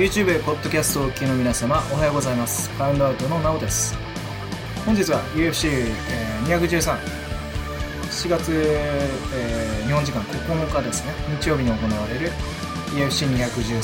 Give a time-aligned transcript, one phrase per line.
[0.00, 2.70] YouTube、ポッドキャストをお聞きの皆様、おはようございます。
[2.70, 3.94] ファウンドアウトのなおです。
[4.86, 6.96] 本日は UFC213、
[8.08, 12.30] 7月、えー日本時間9日ですね、日曜日に行われる
[12.94, 13.82] UFC213、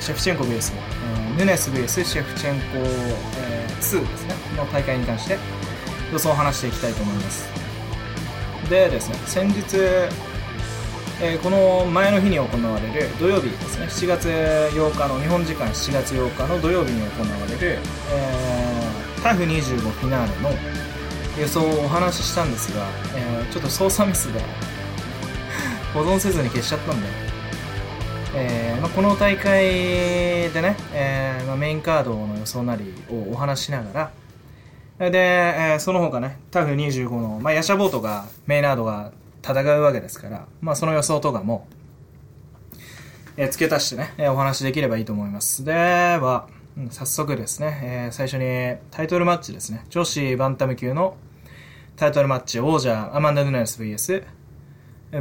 [0.00, 2.64] シェフチェンコ VS、えーヌネス VS シェフチェンコ、
[3.38, 5.38] えー2ですね、の大会に関して
[6.12, 7.48] 予想を話していきたいと思います。
[8.68, 9.76] でですね、先日、
[11.24, 13.86] えーこの前の日に行われる土曜日ですね。
[13.86, 14.28] 7月
[14.74, 17.78] 8日の日本時間7月8日の土曜日に行われる、
[18.10, 20.50] えー、タフ25フィナーレの
[21.40, 24.40] 予想をお話ししたんですが、えーちょっと操作ミスで
[25.94, 27.06] 保存せずに消しちゃったんで、
[28.34, 29.62] えまあ、この大会
[30.50, 34.10] でね、えまあ、メインカードの予想なりをお話ししなが
[34.98, 35.18] らで、
[35.74, 41.66] えその他ね、タフ25の、まあ、ヤシャボートが、メイナードが戦うわけですから、まあ、その予想とかも、
[43.36, 45.64] えー付け足してね、えーお話しできればいいと思います。
[45.64, 51.16] では、うん早速ですね、えー最初にタイトルマッチですね、女子バンタム級の
[51.96, 54.24] タイトルマッチ、王者アマンダ・ヌネス VS、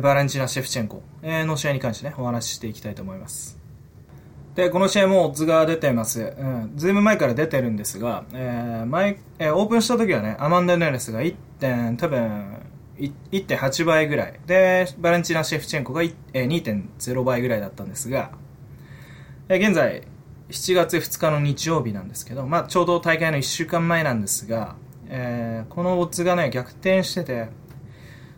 [0.01, 3.59] バレンチナ・シェフチェンコの試合に関してね、お話ししていきたいと思います。
[4.55, 6.21] で、この試合もオッズが出てます。
[6.37, 6.71] うん。
[6.75, 12.60] ずいぶん前から出てるんですが、えー前、えーオープンした時はね、アマンダ・ヌネスが1点、多分、
[13.31, 14.39] 1.8倍ぐらい。
[14.45, 18.31] で、バレンチナ・シェフチェンコが2.0倍ぐらいだったんですが、
[19.49, 20.03] 現在、
[20.49, 24.75] 7月2日の日曜日なんですけど、まあ、ちょうど大会の1週間前なんですが、
[25.07, 27.49] えーこのオッズがね、逆転してて、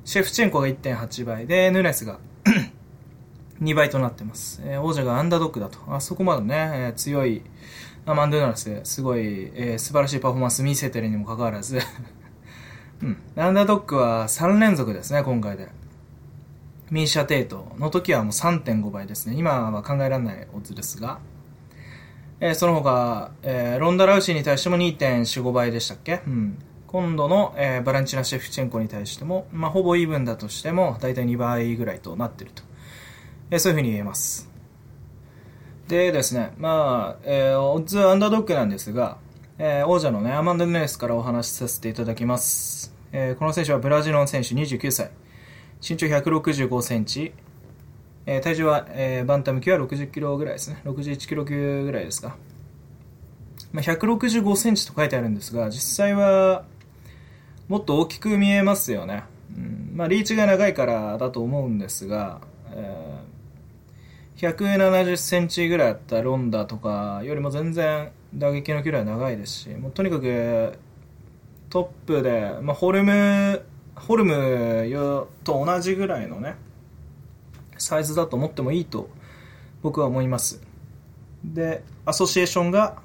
[0.05, 2.19] シェフチェンコが1.8倍で、ヌネスが
[3.61, 4.61] 2倍となってます。
[4.65, 5.79] えー王者がアンダードックだと。
[5.87, 7.41] あそこまでね、えー強い
[8.05, 11.79] アマンドゥナルス、すごい、えー素晴らしいパフォーマンス見せてるにもかかわらず、
[13.03, 13.17] うん。
[13.43, 15.69] アンダードックは3連続ですね、今回で。
[16.89, 19.35] ミーシャ・テイトの時はもう3.5倍ですね。
[19.35, 21.19] 今は考えられないオッズですが。
[22.39, 26.21] えーその他、えーロンダ・ラウシーに対しても2.45倍でしたっけ？
[26.27, 26.57] うん。
[26.87, 32.63] 今度の、えーバランチナ・シェフチェンコに対しても、まあ、ほぼイーブンだとしても、だいたい2倍ぐらいとなってると。
[33.49, 34.49] えーそういうふうに言えます。
[35.87, 39.17] でですね、まあ、えーオッズはアンダードックなんですが、
[39.57, 42.92] えー王者のね、アマンダ・ヌネスからお話しさせていただきます。
[43.13, 45.11] えーこの選手はブラジルの選手29歳。
[45.87, 47.31] 身長165センチ。
[48.25, 50.81] えー体重は、えーバンタム級は60キロぐらいですね。
[50.83, 52.35] 61キロ級ぐらいですか。
[53.71, 56.65] まあ、165センチと書いてあるんですが、実際は、
[57.67, 59.23] もっと大きく見えますよね。
[59.55, 62.41] うんまあ、リーチが長いからだと思うんですが、
[62.71, 63.23] えー
[64.35, 70.73] 170センチぐらいあったロンダとかよりも全然打撃の距離は長いですし、もうとにかく
[71.73, 76.55] トップで、まあ、ホルム、ホルムと同じぐらいのね、
[77.79, 79.09] サイズだと思ってもいいと
[79.81, 80.61] 僕は思います。
[81.43, 83.01] で、アソシエーションが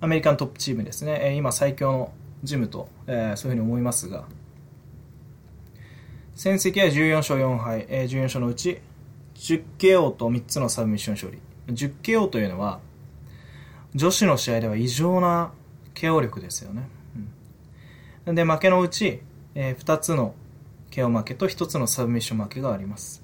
[0.00, 1.20] アメリカントップチームですね。
[1.22, 4.24] え今最強のジムと、えーそういうふうに思いますが、
[6.34, 8.80] 戦績は14勝4敗、えー14勝のうち
[9.34, 11.38] 10KO と3つのサブミッション勝利。
[11.74, 12.80] 10KO というのは、
[13.94, 15.52] 女子の試合では異常な
[15.94, 16.95] KO 力ですよね。
[18.26, 19.20] で、負けのうち、
[19.54, 20.34] え2つの
[20.90, 23.22] KO 負けと1つのサブミッション負けがあります。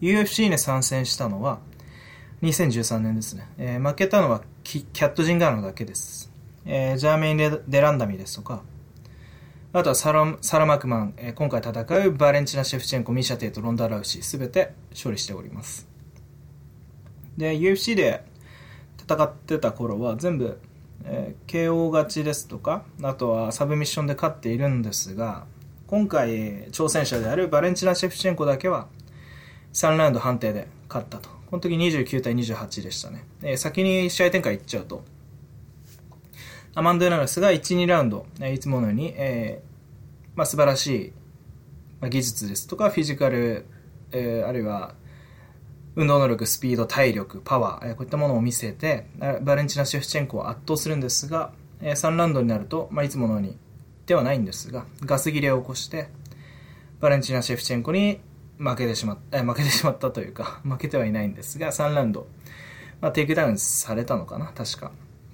[0.00, 1.58] UFC に参戦したのは、
[2.42, 3.48] 2013年ですね。
[3.58, 6.30] えー負けたのはキキャット・ジンガーノだけです。
[6.66, 8.62] えージャーメインデ・デランダミですとか、
[9.72, 15.88] あとはサラサラ・マクマン、えー今回戦うバレンチナ・シェフチェンコ、ミシャテイとロンダ・ラウシー、すべて勝利しております。
[17.36, 18.24] で、UFC で
[19.02, 20.60] 戦ってた頃は全部、
[21.04, 25.46] えー KO 勝ちですとか、あとはサブミッションで勝っているんですが、
[25.86, 28.88] 今回挑戦者であるバレンチナ・シェフチェンコだけは
[29.72, 31.28] 3ラウンド判定で勝ったと。
[31.46, 33.24] この時29対28でしたね。
[33.42, 35.04] えー先に試合展開いっちゃうと、
[36.74, 41.12] アマンド・エナルスが1、2ラウンド、えーいつものように、えーまあ、素晴らしい、
[42.00, 43.66] まあ、技術ですとか、フィジカル、
[44.10, 44.94] えーあるいは、
[45.96, 49.06] 運動能力、スピード、体力、パワー、えこういったものを見せて、
[49.42, 53.58] バレンチナ・シェフチェンコを圧倒するんですが、えー3ラウンドになると、まあ、いつものように
[54.06, 56.08] ではないんですが、ガス切れを起こして、
[57.00, 58.20] バレンチナ・シェフチェンコに
[58.58, 62.26] 負けてしまった、え負けてしまったというか、 負けてはいないんですが、3ラウンド、
[63.00, 64.90] まあ、テイクダウンされたのかな、確か。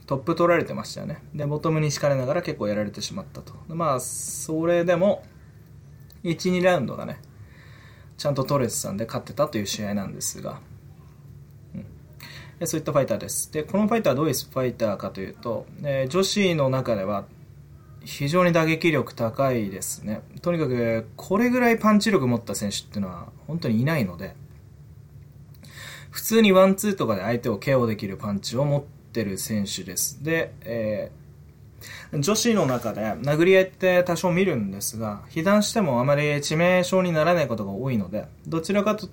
[0.06, 1.22] トップ取られてましたよね。
[1.34, 3.54] で、ボトムに敷かれながら結構やられてしまったと。
[3.68, 5.22] まあ、それでも、
[6.24, 7.20] 1、2ラウンドがね、
[8.20, 10.61] ちゃんとトレスさんで勝ってたという試合なんですが、
[11.75, 13.50] うんそういったファイターです。
[13.50, 17.25] で、このファイターはどういうファイターかというと、えー女子の中では
[18.05, 20.20] 非常に打撃力高いですね。
[20.43, 24.37] とにかく、これぐらいパンチ力持った選手っていうのは本当にいないので、
[26.11, 30.22] 普通にワンツーとかで相手を KO できるパンチを持ってる選手です。
[30.22, 31.11] で、え、
[32.12, 39.09] 女子の中で殴り合いって多少見るんですが、被弾してもあまり致命傷にならないことが多いので、どちらかと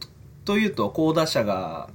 [0.47, 1.89] というと、高打者が、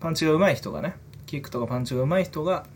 [0.00, 2.66] パンチが上手い人がね、キックとかパンチが上手い人が、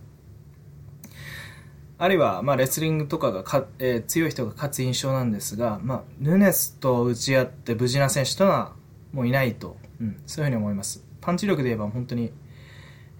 [1.98, 8.72] あるいは、まあ、レスリングとかがか、えー、強い人が勝つ印象なんですが、まあ、ヌネスと打ち合って無事な選手とは
[9.12, 11.04] もういないと、うん、そういうふうに思います。
[11.20, 12.32] パンチ力で言えば本当に、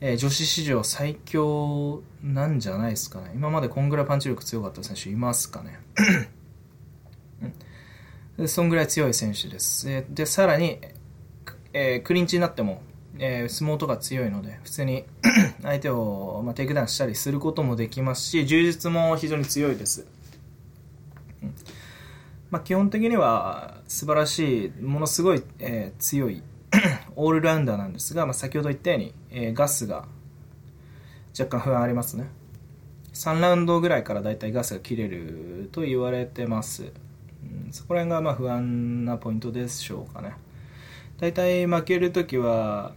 [0.01, 3.33] えー、女子史上最強なんじゃないですかね。
[3.35, 5.81] 今までこんぐらいパンチ力強かった選手いますかね。
[8.37, 9.91] うん、そんぐらい強い選手です。
[9.91, 10.81] えー、で、さらに、
[11.73, 12.83] えー、クリンチになっても、
[13.19, 15.05] えー、相撲とか強いので、普通に
[15.63, 20.07] 相手を、まあ、テイクダウンしたりすることもできますし、柔術も非常に強いです。
[22.51, 26.43] まあ、基本的には素晴らしい、ものすごい、えー、強い
[27.17, 30.07] オールラウンダーなんですが、まあ、先ほど言ったように、えー、ガスが
[31.39, 32.29] 若干不安ありますね。
[33.13, 36.93] 3ラウンドぐらいからだいたいガスが切れると言われてます。
[37.43, 40.35] うん、そこら辺がまあ不安なポイントでしょうかね。
[41.19, 42.93] 大体負けるときは、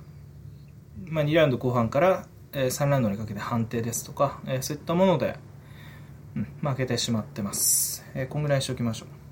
[1.05, 5.37] まあ、2ラウンド後半から、3ラウンドにかけて判定ですとか、えそういったもので、
[6.35, 8.03] うん、負けてしまってます。
[8.15, 9.26] えこんぐらいにしておきましょう。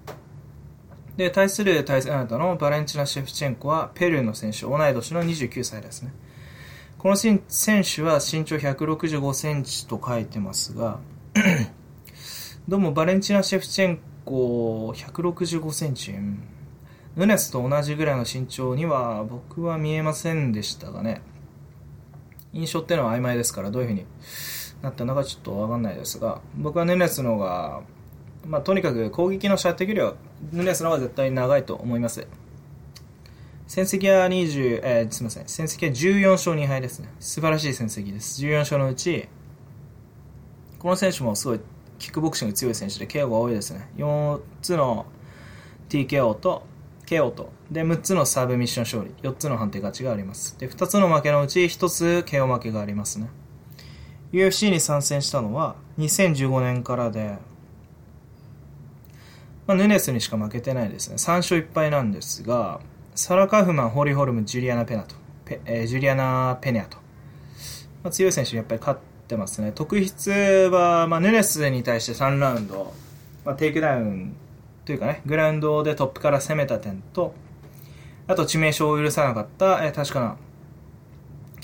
[1.17, 6.13] で、対する対戦相手のバレンチナ・シェフチェンコは、ペルーの選手、同い年の29歳ですね。
[6.97, 7.39] この選
[7.83, 10.99] 手は身長165センチと書いてますが、
[12.67, 16.13] どうもバレンチナ・シェフチェンコ165センチ、
[17.15, 21.21] ヌネスと同じぐらいの身長には僕は見えませんでしたがね。
[22.51, 24.05] 印象ってのは曖昧ですから、どういうふうに
[24.81, 27.83] なったのかちょっとわかんないですが、僕はヌネスの方が、
[28.47, 30.15] まあ、とにかく攻撃の射程距離は
[30.51, 32.27] ヌネスの方が絶対長いと思います。
[33.67, 35.47] 戦績は20、えー、すみません。
[35.47, 37.09] 戦績は14勝2敗ですね。
[37.19, 38.41] 素晴らしい戦績です。
[38.41, 39.27] 14勝のうち、
[40.77, 41.59] この選手もすごい
[41.97, 43.89] キックボクシング強い選手で KO が多いですね。
[43.97, 45.07] 4つの
[45.89, 46.63] TKO と
[47.05, 50.59] KO と、で、6つのサーブミッション勝利、4つの判定勝ちがあります。
[50.59, 53.29] で、2つの負けのうち1つ KO 負けがありますね。
[54.31, 57.37] UFC に参戦したのは2015年からで、
[59.67, 61.15] まあ、ヌネスにしか負けてないですね。
[61.15, 62.79] 3勝1敗なんですが、
[63.15, 65.15] サラ・カフマン、ホーリー・ホルム、ジュリアナ・ペナと、
[65.45, 66.97] ペえー、ジュリアナ・ペネアと、
[68.03, 69.71] まあ、強い選手にやっぱり勝ってますね。
[69.73, 72.93] 特筆は、まあ、ヌネスに対して3ラウンド、
[73.43, 74.35] まあ、テイクダウン
[74.85, 77.33] というかね、グラウンドでトップから攻めた点と、
[78.27, 80.37] あと致命傷を許さなかった、えー、確かな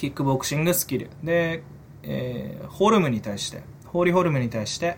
[0.01, 1.09] キックボクシングスキル。
[1.24, 1.62] で、
[2.01, 4.98] えー、ホルムに対して、ホーリーホルムに対して、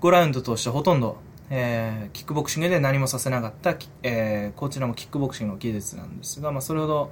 [0.00, 1.18] 5ラウンド通してほとんど、
[1.50, 7.10] えー、キックボクシングで何もさせなかった、えー、こちらもキックボクシングの技術なんですが、まあ、それほど、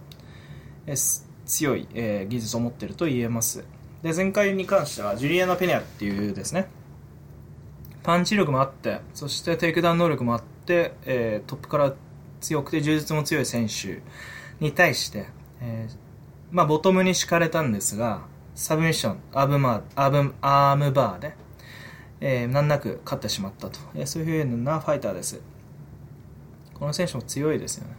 [0.86, 3.64] えー、強い、えー、技術を持ってると言えます。
[4.02, 6.68] で、前回に関しては、ジュリアナ・ペニャっていうですね、
[8.02, 11.94] パンチ力もあって、そしてテイクダウン能力もあって、えー、トップから
[12.40, 14.02] 強くて柔術も強い選手
[14.60, 15.26] に対して、
[15.60, 15.96] えー、
[16.50, 18.22] まあ、ボトムに敷かれたんですが、
[18.54, 21.34] サブミッション、アームマ、アーム、アームバーで、
[22.20, 25.40] えー、難なく勝ってしまったと、えー、そういうふうなファイターです。
[26.74, 27.94] この選手も強いですよね。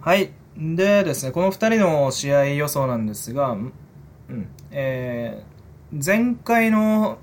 [0.00, 0.32] はい。
[0.56, 7.18] でですね、この2人の試合予想なんですが、うん、えー、前回の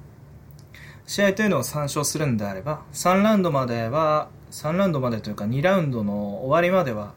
[1.05, 7.13] 試合というのを参照するんであれば、3ラウンドまでは、3ラウンドまでというか2ラウンドの終わりまでは、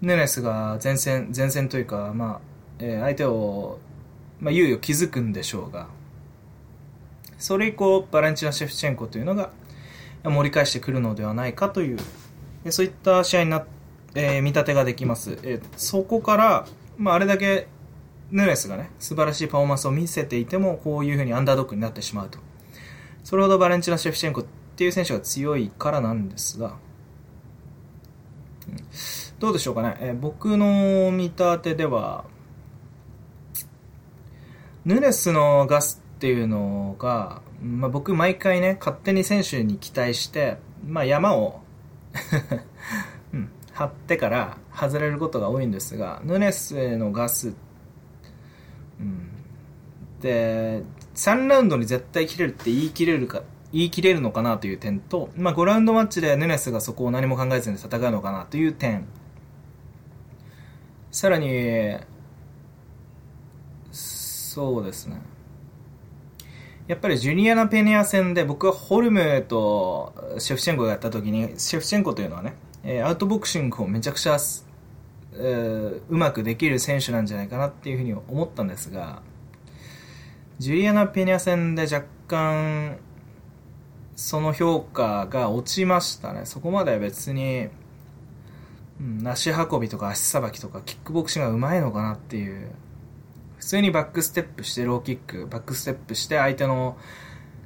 [0.00, 2.40] ヌネスが前線、前線というか、まあ、
[2.78, 3.78] えー、相手を、
[4.40, 5.88] まあ、猶予築くんでしょうが、
[7.38, 9.50] それ以降、バレンチナ・シェフチェンコというのが
[10.24, 11.98] 盛り返してくるのではないかという、
[12.70, 13.64] そういった試合にな、
[14.14, 15.38] えー、見立てができます。
[15.42, 16.66] えー、そこから、
[16.96, 17.68] まあ、あれだけ
[18.30, 22.38] ヌネスがね、素晴らしいパフォーマンスを見せていても、こういうふうにアンダードックになってしまうと。
[23.22, 24.44] それほどバレンチナ・シェフチェンコっ
[24.76, 26.76] ていう選手が強いからなんですが、
[28.68, 28.76] うん、
[29.38, 32.24] どうでしょうかね、えー、僕の見立てでは、
[34.84, 41.60] ヌネスのガスっていうのが、まあ、僕毎回ね、勝手に選手に期待して、まあ、山を
[43.32, 47.54] うん、張ってから外れることが多いんですが、ヌネスへのガス、
[48.98, 49.28] うん、
[50.20, 50.82] で、
[51.14, 59.06] 3ラウンドに絶対切れるって言い切れるか、言い切れるのかなという点と、まあ、5ラウンドマッチでヌネスがそこを何も考えずに戦うのかなという点。
[61.12, 61.96] さらに、
[63.92, 65.37] そうですね。
[66.88, 74.38] やっぱりジュニアナ・ペニア戦で僕はホルムとシェフチェンコがやった時に、シェフチェンコというのはね、えアウトボクシングをめちゃくちゃ
[75.34, 79.20] えーうまくできる選手なんじゃないかなっていうふうに思ったんですが、
[80.58, 82.96] ジュリアナ・ペニャ戦で若干、
[84.16, 86.46] その評価が落ちましたね。
[86.46, 87.68] そこまでは別に、
[88.98, 92.70] うん、足運びとか足さばきとかキックボクシングが上手いのかなっていう。
[93.58, 96.96] 普通にバックステップしてローキック、バックステップして相手の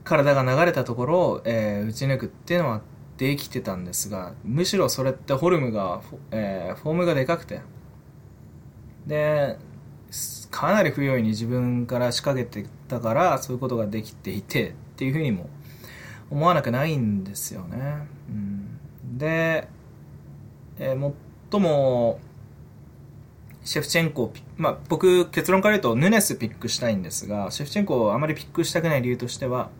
[0.05, 2.81] 体が流れたところを、えー打ち抜くっていうのは
[3.19, 7.61] できてたんですが、むしろそれってフォルムが、フォえーフォームがでかくて、
[9.07, 9.59] で、
[10.51, 15.49] かなり不用意に自分から仕掛けてたから、そういうことができていてっていうふうにも
[16.31, 18.09] 思わなくないんですよね。
[18.29, 18.79] うん、
[19.19, 19.69] で、
[20.79, 21.13] えー
[21.51, 22.19] 最も、
[23.65, 29.71] シェフチェンコをピ、まあ、僕、結論から言うと、ヌネスピックしたいんですが、シェフチェンコをあまりピックしたくない理由としては、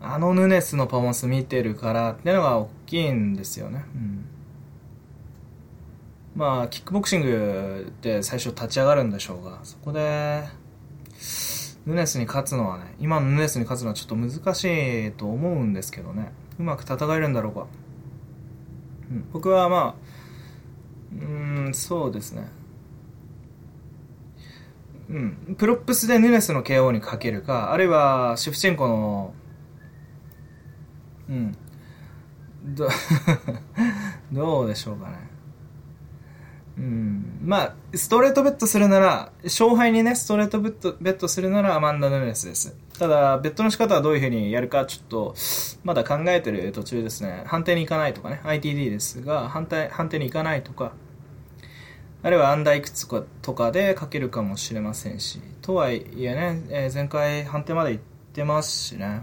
[0.00, 3.84] あのヌネスのパフォーマンス見てるからっていうのが大きいんですよね。
[3.94, 4.24] うん。
[6.34, 10.42] まあ、キックボクシングで最初立ち上がるんでしょうが、そこで、
[11.86, 16.32] ヌネスに勝つのはね、今のヌネスに勝つのはちょっと難しいと思うんですけどね。
[16.58, 17.66] うまく戦えるんだろうか。
[19.10, 20.12] うん、僕はまあ、
[21.12, 22.48] うん、そうですね。
[25.12, 25.56] うん。
[25.58, 29.34] プロップスでヌネスの KO にかけるか、あるいはシェフチェンコの、
[31.28, 31.56] うん。
[32.64, 32.88] ど、
[34.32, 35.32] どうでしょうかね。
[36.78, 37.40] うん。
[37.44, 42.74] まあ、ストレートベットするなら、勝敗にね、ストレートベット、ベットするならアマンダ・ヌネスです。
[42.98, 45.34] ただ、ベットの仕方はどういう風にやるか、ちょっと、
[45.84, 47.42] まだ考えてる途中ですね。
[47.46, 50.92] 判定に行かないとかね、ITD ですが、判定、判定に行かないとか、
[52.24, 58.02] あるいはアンダーいくつかとかでかけるかもしれませんし、とはいえね、えー前回判定まで行っ
[58.32, 59.22] てますしね、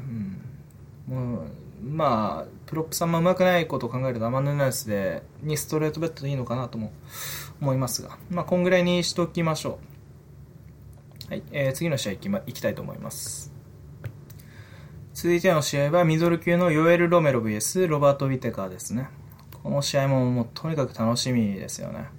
[1.09, 1.15] うん。
[1.15, 1.47] もう、
[1.81, 6.91] まあ、プロップさんも上手くないことを考えるとアマンダ・ヌネスで、にストレートベットでいいのかなとも
[7.61, 9.79] 思いますが、まあ、こんぐらいにしときましょ
[11.27, 11.31] う。
[11.31, 13.53] はい、えー次の試合行き,、ま、行きたいと思います。
[15.13, 19.09] 続いての試合はミドル級のヨエル・ロメロ VS ロバート・ウィテカーですね。
[19.63, 22.18] この試合ももうとにかく楽しみですよね。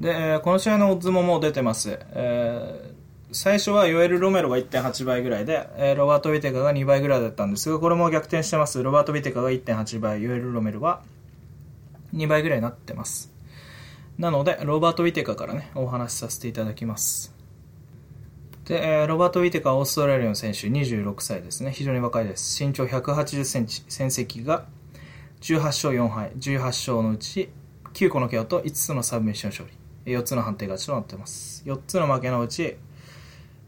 [0.00, 1.98] で、この試合のオッズももう出てます。
[2.12, 3.00] えー
[3.32, 8.82] 最初はヨエル・ロメロが1.8倍ぐらいで、えーロバート・ウィテカーが2倍ぐらいだったんですが、これも逆転してます。
[8.82, 11.02] ロバート・ウィテカーが1.8倍、ヨエル・ロメロは
[12.12, 13.32] 2倍ぐらいになってます。
[14.18, 17.32] なので、ロバート・ウィテカからね、お話しさせていただきます。
[18.64, 21.70] で、えーロバート・ウィテカはオーストラリアの選手、26歳ですね。
[21.70, 22.64] 非常に若いです。
[22.64, 24.64] 身長180センチ、戦績が
[25.40, 27.48] 18勝4敗、18勝のうち
[27.94, 29.72] 9個の KO と5つのサブミッション勝利、
[30.06, 31.62] 4つの判定勝ちとなっています。
[31.66, 32.76] 4つの負けのうち、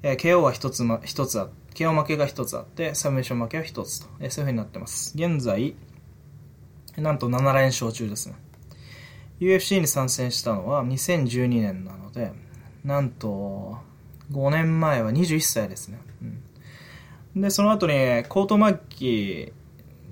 [0.02, 5.14] えー KO は1つ,、ま、1つあ KO 負けが1つあって、サブミッション負けは1つと、えーそういう風になってます。
[5.16, 5.74] 現在、
[6.96, 8.34] なんと7連勝中ですね。
[9.40, 12.32] UFC に参戦したのは2012年なので、
[12.84, 13.78] なんと、
[14.30, 15.98] 5年前は21歳ですね。
[17.34, 19.52] うん、で、その後に、コートマッキ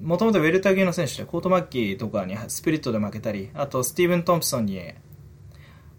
[0.02, 4.80] ー、もともとウェルター級の選手で、コートマッキーとかにスプリットで負けたり、あとスティーブン・トンプソンに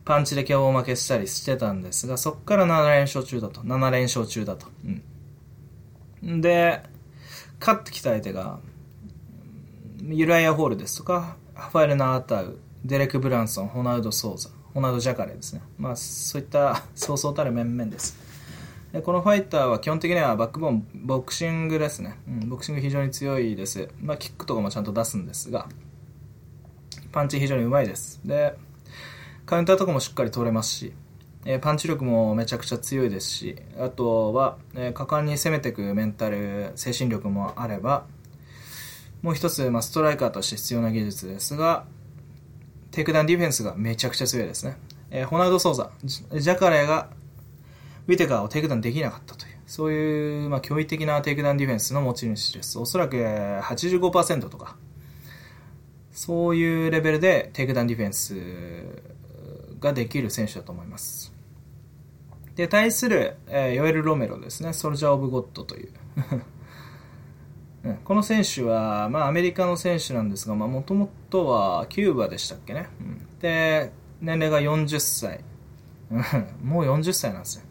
[0.06, 3.62] パンチで KO 負けしたりしてたんですが、そこから7連勝中だと。
[3.62, 4.68] 7連勝中だと。
[6.24, 6.42] うん。
[6.42, 6.82] で、
[7.60, 8.60] 勝ってきた相手が、
[10.04, 15.62] ユライア・ホールですとか、ハファエル・ナータウ、デレク・ブランソン、ホナウド・ソーザ、ホナウド・ジャカレですね。
[15.78, 18.18] まあ、そういったそうそうたる面々です。
[18.92, 22.18] でこのファイターは基本的にはバックボーン、ボクシングですね。
[22.28, 23.90] うん、ボクシング非常に強いです。
[24.02, 25.70] まあ、キックとかもちゃんと出すんですが、
[27.12, 28.20] パンチ非常にうまいです。
[28.26, 28.58] で、
[29.52, 30.94] カウンターとかもしっかり取れますし、
[31.44, 38.06] えーパンチ力もめちゃくちゃ強いですし、あとは、えー果敢に攻めていくメンタル、精神力もあれば、
[39.22, 41.84] もう一つ、まあ、ストライカーとして必要な技術ですが、
[42.92, 44.78] テイクダウンディフェンスがめちゃくちゃ強いですね。
[45.10, 47.10] えーホナウド・ソーザ、ジャカレーが
[48.08, 52.80] ウィテカーをテイクダウンできなかったという、そういう、まあ、驚異的なテイクダウンディフェンスの持ち主です。
[52.80, 54.78] おそらく85%とか、
[56.14, 59.11] そういうレベルでテイクダウンディフェンス
[59.82, 61.34] ができる選手だと思います。
[62.56, 65.90] で、対する、えーヨエル・ロメロですね、 Soldier of God という。
[67.84, 72.88] うんこの選手は、まあ、アメリカの選手なんですが、もともとはキューバでしたっけね。
[73.00, 75.44] うんで、年齢が40歳。
[76.64, 77.64] もう40歳なんですよ。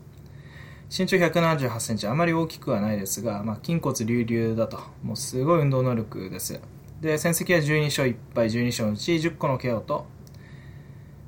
[0.91, 4.81] 身長178センチ、あまり大きくはないですが、まあ、筋骨隆々だと。
[5.05, 6.61] もうすごい運動能力です。
[7.01, 10.07] で、戦績は12勝1敗、12勝のうち10個の KO と、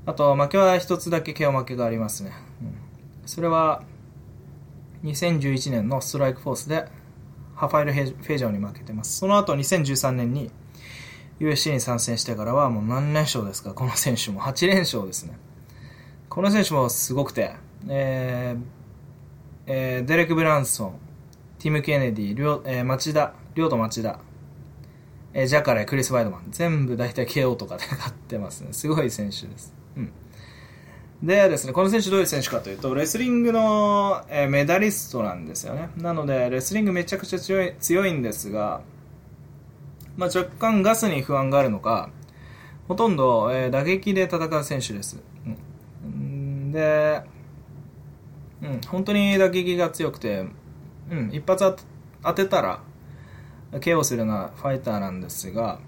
[0.07, 2.33] あと、負けは1つだけ KO 負けがありますね。
[2.63, 2.75] うん
[3.25, 3.83] それは、
[5.05, 6.87] 2011年のストライクフォースで、
[7.55, 9.17] ハファイル・フェイジャーに負けてます。
[9.19, 10.51] その後、2013年に、
[11.41, 13.75] UFC に参戦してからはもう何連勝ですか？
[13.75, 15.37] この選手も8連勝ですね
[16.29, 17.57] この選手もすごくて、
[17.89, 18.63] えー
[19.67, 20.95] えー、デレク・ブランソン
[21.59, 24.21] ティム・ケネディ、りょえー、町田、りょうと町田、
[25.35, 28.73] えー、ジャカレー、クリス・ワイドマン、全部大体 KO とかで勝ってますね。
[28.73, 29.75] すごい選手です。
[29.97, 30.13] うん。
[31.23, 35.91] でですね、この選手どういう選手かというと、レスリングの、え、メダリストなんですよね。
[35.97, 38.81] なので、レスリングめちゃくちゃ強い強いんですが、
[40.17, 42.11] まあ、若干ガスに不安があるのか、
[42.89, 45.19] ほとんど、え、打撃で戦う選手です。
[46.05, 47.23] うん、で、
[48.63, 50.47] うん、本当に打撃が強くて、
[51.11, 51.77] うん、一発
[52.23, 52.81] 当てたら、
[53.73, 55.79] KO するようなファイターなんですが、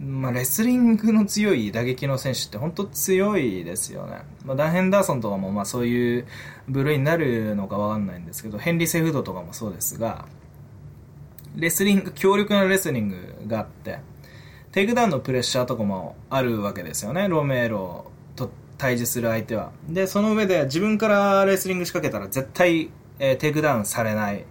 [0.00, 4.22] まあ、レスリングの強い打撃の選手って本当強いですよね。
[4.46, 6.26] まあ、ダン・ヘンダーソンとかもまあそういう
[6.68, 10.24] 部類になるのかわかんないんですけど、ヘンリー・セフードとかもそうですが、
[11.54, 13.16] レスリング、強力なレスリング
[13.46, 13.98] があって、
[14.72, 17.28] テイクダウンのプレッシャーとかもあるわけですよね。
[17.28, 19.70] ロメロと対峙する相手は。
[19.86, 24.46] で、その上で自分からレスリング仕掛けたら絶対、えー、テイクダウンされない。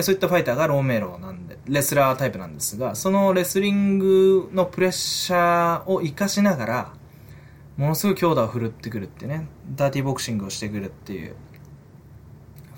[0.00, 6.92] そういったファイターがロメロなんで、レスラータイプなんですが、そのレスリングのプレッシャーを活かしながら、
[7.76, 11.34] ものすごい強打を振るってくるってね、ダーティーボクシングをしてくるっていう、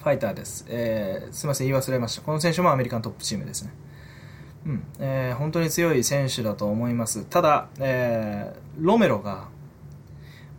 [0.03, 0.67] ファイターです。
[0.69, 2.23] えー、すみません、言い忘れました。
[2.23, 3.73] この選手もアメリカントップチームですね。
[4.67, 7.25] うん、えー、本当に強い選手だと思います。
[7.27, 9.49] ただ、えー、ロメロが、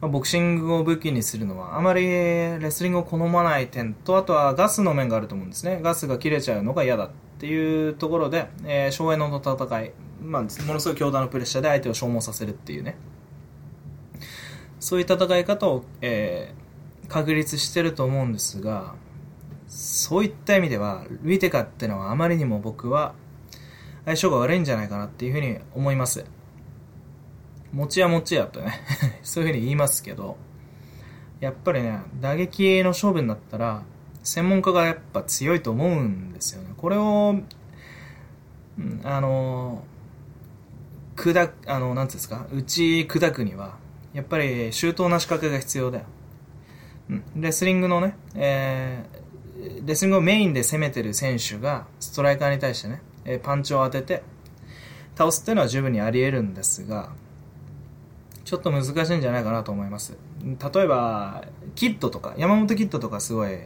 [0.06, 5.80] まあ、ボクシングを武器にするのは、あまりレスリングを好まない点と、あとはガスの面があると思うんですね。
[5.82, 7.10] ガスが切れちゃうのが嫌だっ
[7.40, 12.98] ていうところで、えー、省エネの戦い、まあ、ものすごい強打のプレッシャーで相手を消耗させるっていうね。
[14.80, 18.94] そういう戦い方を、えー、確立してると思うんですが、
[19.68, 23.16] そういった意味では、ウィテカってのはあまりにも僕は
[24.06, 26.26] 相性が悪いんじゃないかなっていうふうに思います。
[27.76, 28.80] 持ちや持ちやとね
[29.22, 30.38] そういうふうに言いますけど、
[31.42, 33.84] やっぱりね、打撃の勝負になったら、
[34.24, 36.70] 専門家がやっぱ強いと思うんですよね。
[36.78, 37.36] これを、
[39.04, 39.84] あの、
[41.18, 43.78] 砕く、あの、なんつうんですか、打ち砕くには、
[44.14, 46.06] やっぱり周到な仕掛けが必要だよ。
[47.36, 53.02] レスリングのね、えー、レスリングをメインで攻めてる選手が、ストライカーに対してね、
[53.44, 54.24] パンチを当てて、
[55.18, 57.12] 倒すっていうのは十分にあり得るんですが、
[58.46, 60.18] ちょっと難しいんじゃないかなと思います。
[60.44, 63.60] 例えば、キッドとか、山本キッドとかすごい、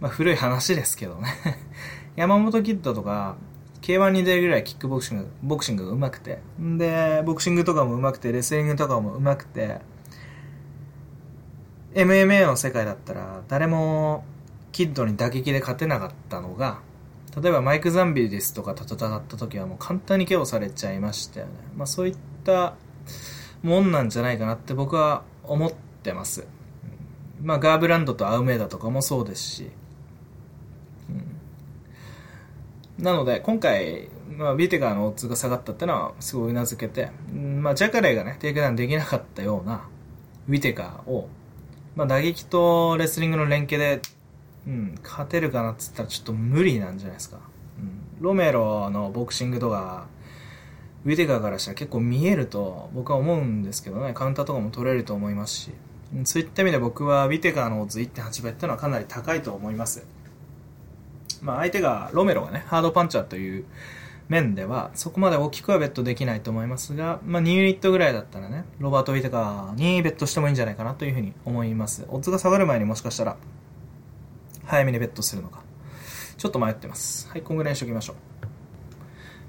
[0.00, 1.28] まあ古い話ですけどね
[2.16, 3.36] 山本キッドとか、
[3.82, 9.80] K1 に出るぐらいキックボクシング、ボクシングが上手くて、で、ボクシングとかも上手くて、レスリングとかも上手くて、
[11.94, 14.24] MMA の世界だったら、誰も
[14.72, 16.80] キッドに打撃で勝てなかったのが、
[17.40, 21.52] 例えばマイク・ザンビリスとかと戦った時はもう簡単に KO されちゃいましたよね。
[21.76, 22.74] まあそういった
[23.62, 26.46] もんなんじゃないかなって僕は思ってます。
[27.42, 29.70] まあ、ガーブランドとアウメーダとかもそうですし。
[32.98, 39.88] なので、今回、まあ、ウィテカーのオッズが下がったってのはすごいうなずけて、まあ、ジャカレーがね、テイクダウンできなかったような、
[40.48, 41.28] ウィテカーを、
[41.96, 44.02] まあ、打撃とレスリングの連携で、
[44.66, 47.38] うん、勝てるかなっつったらちょっと無理なんじゃないですか。
[47.78, 50.06] うん、ロメロのボクシングとか、
[51.04, 55.70] ウィテカーからしたら結構見えると僕は思うんですけどね、カウンターとかも取れると思いますし、
[56.24, 60.04] そういった意味で僕はウィテカーのオッズ1.8倍っていうのはかなり高いと思います。
[61.40, 63.64] まあ相手がロメロがね、ハードパンチャーという
[64.28, 72.04] 面では、そこまで大きくはベットできないと思いますが、まあ2ユニットぐらいだったらね、ロバート・ウィテガーにベットしてもいいんじゃないかなというふうに思います。
[72.08, 73.36] オッズが下がる前にもしかしたら、
[74.64, 75.62] 早めにベットするのか。
[76.36, 77.28] ちょっと迷ってます。
[77.28, 78.29] はい、こんぐらいにしときましょう。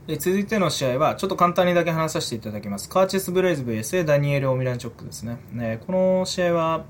[0.08, 2.90] え続いての試合は、ちょっと簡単にだけ話させていただきます。
[2.90, 5.38] カーチェス・ブレイズ VS ダニエル・オミランチョックですね。
[5.54, 6.86] ねこの試合は、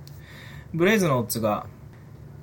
[0.74, 1.65] ブレイズのオッズが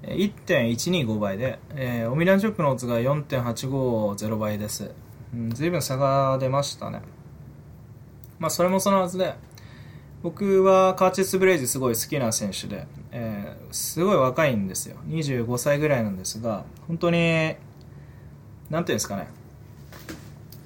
[0.03, 4.93] 1.125倍で、えー、オミランチョックのオッズが4.850倍です。
[5.35, 7.01] うん、随分差が出ましたね。
[8.39, 9.35] まあ、それもそのはずで、
[10.23, 14.97] 僕はカーチェス・ブレイズすごい好きな選手で、えー、すごい若いんですよ。
[15.07, 17.55] 25歳ぐらいなんですが、本当に、
[18.69, 19.29] なんていうんですかね、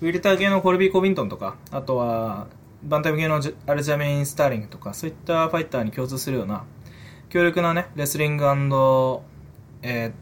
[0.02, 2.48] ウィルター系のコルビー・コビントンとか、あとは、
[2.82, 6.64] バンタム系のアルジャメイン・スターリングとか、そういったファイターに共通するような、
[7.28, 10.12] 強力なね、レスリングえー、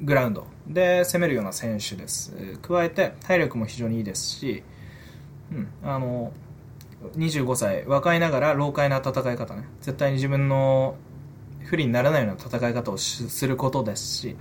[0.00, 0.46] グラウンド。
[0.66, 2.34] で攻めるような選手です。
[2.62, 4.62] 加えて、体力も非常にいいですし、
[5.52, 6.32] うん、あの、
[7.18, 10.94] 25歳、若いながら老快な戦い方ね、絶対に自分の
[11.64, 14.36] 不利にならないような戦い方をすることですし、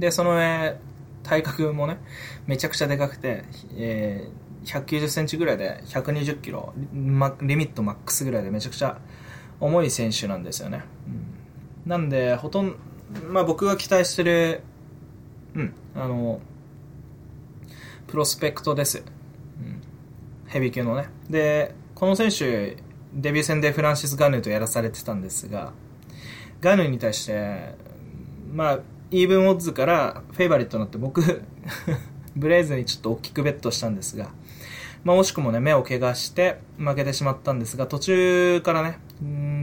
[0.00, 0.80] で、その上、
[1.26, 1.98] 体格もね、
[2.46, 3.44] めちゃくちゃでかくて、
[3.76, 9.00] えー、190センチぐらいで120キロ、ま、リミットマックスぐらいでめちゃくちゃ
[9.58, 10.84] 重い選手なんですよね。
[11.84, 12.76] うん、なんで、ほとんど、
[13.28, 14.62] まあ僕が期待してる、
[15.54, 16.40] うん、あの、
[18.06, 18.98] プロスペクトです。
[18.98, 19.82] うん、
[20.46, 21.08] ヘビー級のね。
[21.28, 22.76] で、この選手、
[23.14, 25.72] デビュー戦でフランシス・ガヌーとやらされてたんですが、
[26.60, 27.74] ガヌーに対して、
[28.52, 28.80] まあ、
[29.10, 31.22] イーブンオッズからフェイバリットになって僕
[32.34, 34.30] ブレイズにちょっと大きくベットしたんですが、
[35.04, 38.98] まあ、惜しくもね、目を怪我して負けてしまったんですが、途中からね、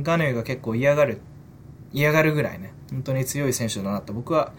[0.02, 1.20] ガヌーが結構嫌がる、
[1.92, 4.54] 嫌がるぐらいね、本当に強い選手だなと僕は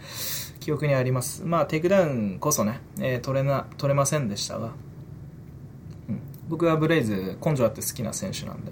[0.59, 1.43] 記憶にあります。
[1.43, 4.73] まあ、テイクダウンこそね、えー、取れな、取れませんでしたが、
[6.09, 8.71] うん、僕はブレイズ根性あって好きな選手なんで、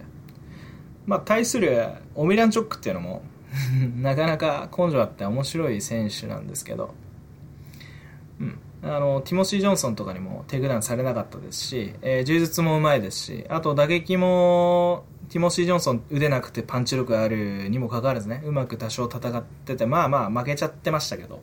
[1.06, 3.24] まあ、対するオミランチョックっていうのも
[4.02, 6.94] なかなか根性あって面白い選手なんですけど、
[8.40, 8.60] うん。
[8.84, 21.40] あの、ティモシー・ジョンソンとかにもテイクダウンされなかったですし、えー、柔術もうまいですし、あと打撃も、ティモシー・ジョンソン腕なくてパンチ力あるにもかかわらずね、うまく多少戦ってて、まあまあ負けちゃってましたけど、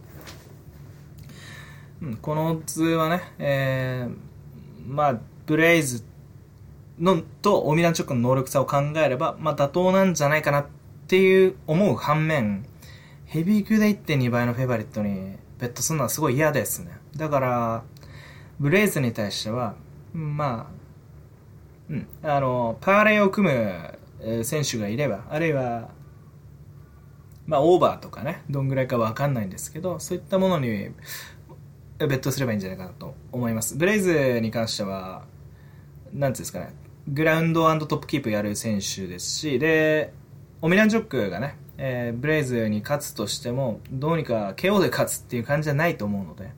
[2.02, 6.04] うん、この図はね、えー、まあ、ブレイズ
[6.98, 10.79] のとオミランチョックの能力差を考えれば、まあ妥当なんじゃないかなって
[11.10, 12.64] ていう思う反面、
[13.24, 16.92] ヘビー級で1.2倍のフェイバリットにベットするのはすごい嫌ですね。
[17.16, 17.82] だから、
[18.60, 19.74] ブレイズに対しては、
[20.12, 25.88] まあ、うん、あの、パーレーを組む選手がいれば、あるいは、
[27.44, 30.90] まあ、オーバーとかね、どんぐらいかわかんないんですけど、そういったものに、
[31.98, 33.74] ベットすればいいんじゃないかなと思います。
[33.74, 35.24] ブレイズに関しては、
[36.12, 36.72] なんていうんですかね、
[37.08, 40.19] グラウンドトップキープやる選手ですし、で、
[40.62, 46.50] オミランジョックがね、えー、ブレイズに勝つとしても、どうにか KO で勝つっていう感じじゃないと思うので、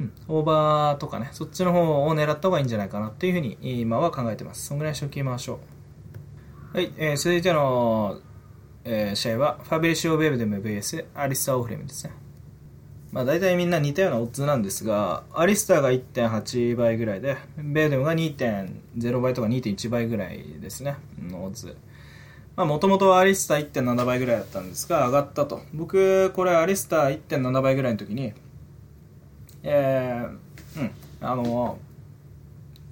[0.00, 4.66] うん、オーバーとかね、そっちの方を狙った方がいいんじゃないかなっていうふうに今は考えてます。
[4.66, 5.60] そんぐらいしておきましょ
[6.74, 6.76] う。
[6.76, 8.20] はい、えー、続いての、
[8.84, 12.12] えー、試合は、ファビリシオ・ベブデム VS アリスター・オフレムですね。
[13.10, 21.74] まあ大体みんな似たようなオッズなんですが、アリスターが1.8倍ぐらいで、ベーデムが2.0倍とか2.1倍ぐらいですね、のオッズ。
[22.58, 25.62] まあ、もともとアリスター1.7倍ぐらいだったんですが、上がったと。
[25.72, 28.32] 僕、これアリスター1.7倍ぐらいの時に、
[29.62, 30.90] えー、うん、
[31.20, 31.78] あの、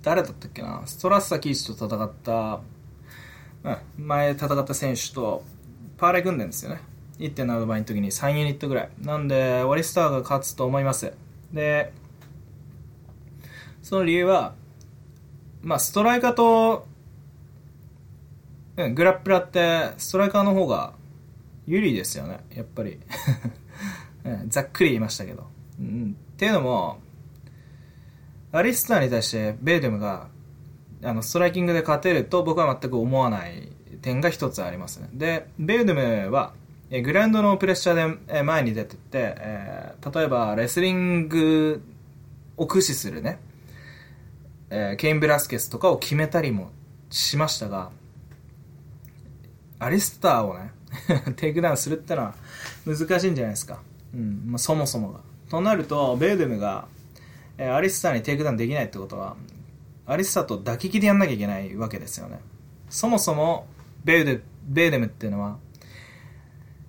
[0.05, 2.61] 誰だったっけな、ストラッサキーチと戦った、
[3.65, 5.43] うん、前戦った選手と、
[5.99, 6.81] パーレ組んでんですよね。
[7.19, 8.91] 1.7倍の時に3ユニットぐらい。
[9.03, 11.13] なんで、アリスターが勝つと思います。
[11.53, 11.93] で、
[13.83, 14.55] その理由は、
[15.61, 16.87] まあ、ストライカーと
[18.77, 20.93] グラップラってストライカーの方が
[21.67, 23.01] 有利ですよね、やっぱり。
[24.25, 25.47] うん、ざっくり言いましたけど。
[25.81, 26.99] うん、っていうのも、
[28.53, 30.29] アリスターに対してベーデムが
[31.03, 33.69] あのストライキングで勝てると僕は全く思わない
[34.03, 35.09] 点が一つありますね。
[35.13, 36.55] で、ベウドゥムは
[36.91, 41.83] グラウンドのプレッシャーで前に出てって、えー、例えばレスリング
[42.57, 43.39] を駆使するね、
[44.71, 46.71] えー、ケイン・ベラスケスとかを極めたりも
[47.11, 47.91] しましたが、
[49.79, 50.71] アリスターをね
[51.37, 52.35] テイクダウンするってのは
[52.87, 53.81] 難しいんじゃないですか。
[54.15, 54.43] うん。
[54.47, 55.21] まあ、そもそもが。
[55.51, 56.87] となると、ベウドゥムが、
[57.59, 59.37] えー、アリスターにテイクダウンできないってことは、
[60.07, 62.41] アリスターと抱き切りやんなきゃいけないわけですよね。
[62.89, 63.67] そもそも、
[64.05, 65.59] ベウドベウドゥムっていうのは、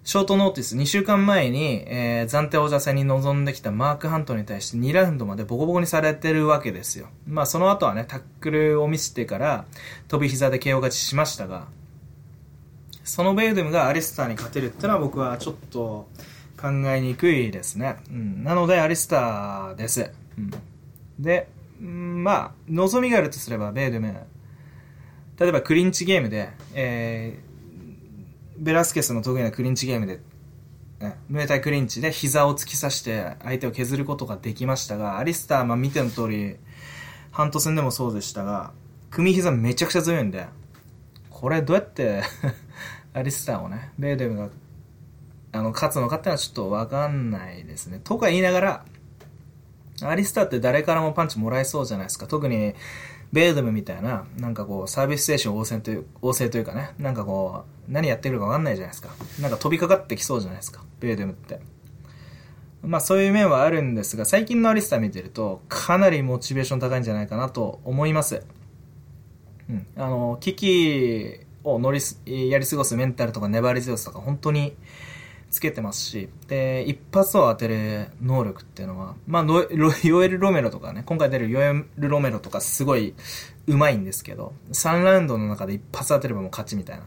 [0.03, 7.09] ショートノーティス、2週間前に、えー、暫定王者戦に臨んできたマーク・ハントに対して2ラウンドまでボコボコにされてるわけですよ。
[7.27, 9.65] まあその後はね、タックルを見せてから
[10.07, 11.67] 飛び膝で KO 勝ちしましたが、
[13.07, 16.09] そのベウドゥムがアリスターに勝てるってのは僕はちょっと
[16.59, 17.95] 考えにくいですね。
[18.09, 20.11] うん、なのでアリスターです。
[20.37, 20.51] うん、
[21.17, 21.47] で、
[21.79, 24.13] まあ、望みがあるとすればベーデム、
[25.39, 30.19] 例えばクリンチゲームで、えー、ベラスケスの得意なクリンチゲームで、
[31.29, 36.57] ムエタイクリンチで膝を突き刺して相手を削ることができましたが、アリスター、まあ見ての通り、
[37.31, 38.73] ハント戦でもそうでしたが、
[39.11, 40.47] 組膝めちゃくちゃ強いんで、
[41.29, 42.23] これどうやって
[43.17, 44.49] アリスターをね、ベーデムが、
[45.51, 47.99] あの、勝つのかってのはちょっとわかんないですね。
[48.03, 48.85] とか言いながら、
[50.03, 52.27] アリスターって誰からもパンチもらえそうじゃないですか。
[52.27, 52.75] 特に、
[53.33, 59.09] ベーデムみたいな、なんかこう、サービスステーション旺盛という、旺盛というかね、なんかこう、何やってるかわかんないじゃないですか。
[59.41, 60.83] なんか飛びかかってきそうじゃないですか。
[60.99, 61.59] ベーデムって。
[62.83, 68.43] まあそういう面はあるんですが、最近のアリスター見てると、かなりモチベーション高いんじゃないかなと思います。
[69.69, 69.87] うん。
[69.97, 71.99] あの、危機を乗り
[72.49, 74.75] やり過ごすメンタルとか粘り強さとか本当に
[75.49, 79.45] つけてますし、で、一発を当てる能力っていうのは、まあ、
[80.03, 83.15] ヨエル・ロメロとかね、今回出るヨエル・ロメロとかすごい
[83.65, 87.05] 上手いんですけど、3ラウンドの中で一発当てればもう勝ちみたいな。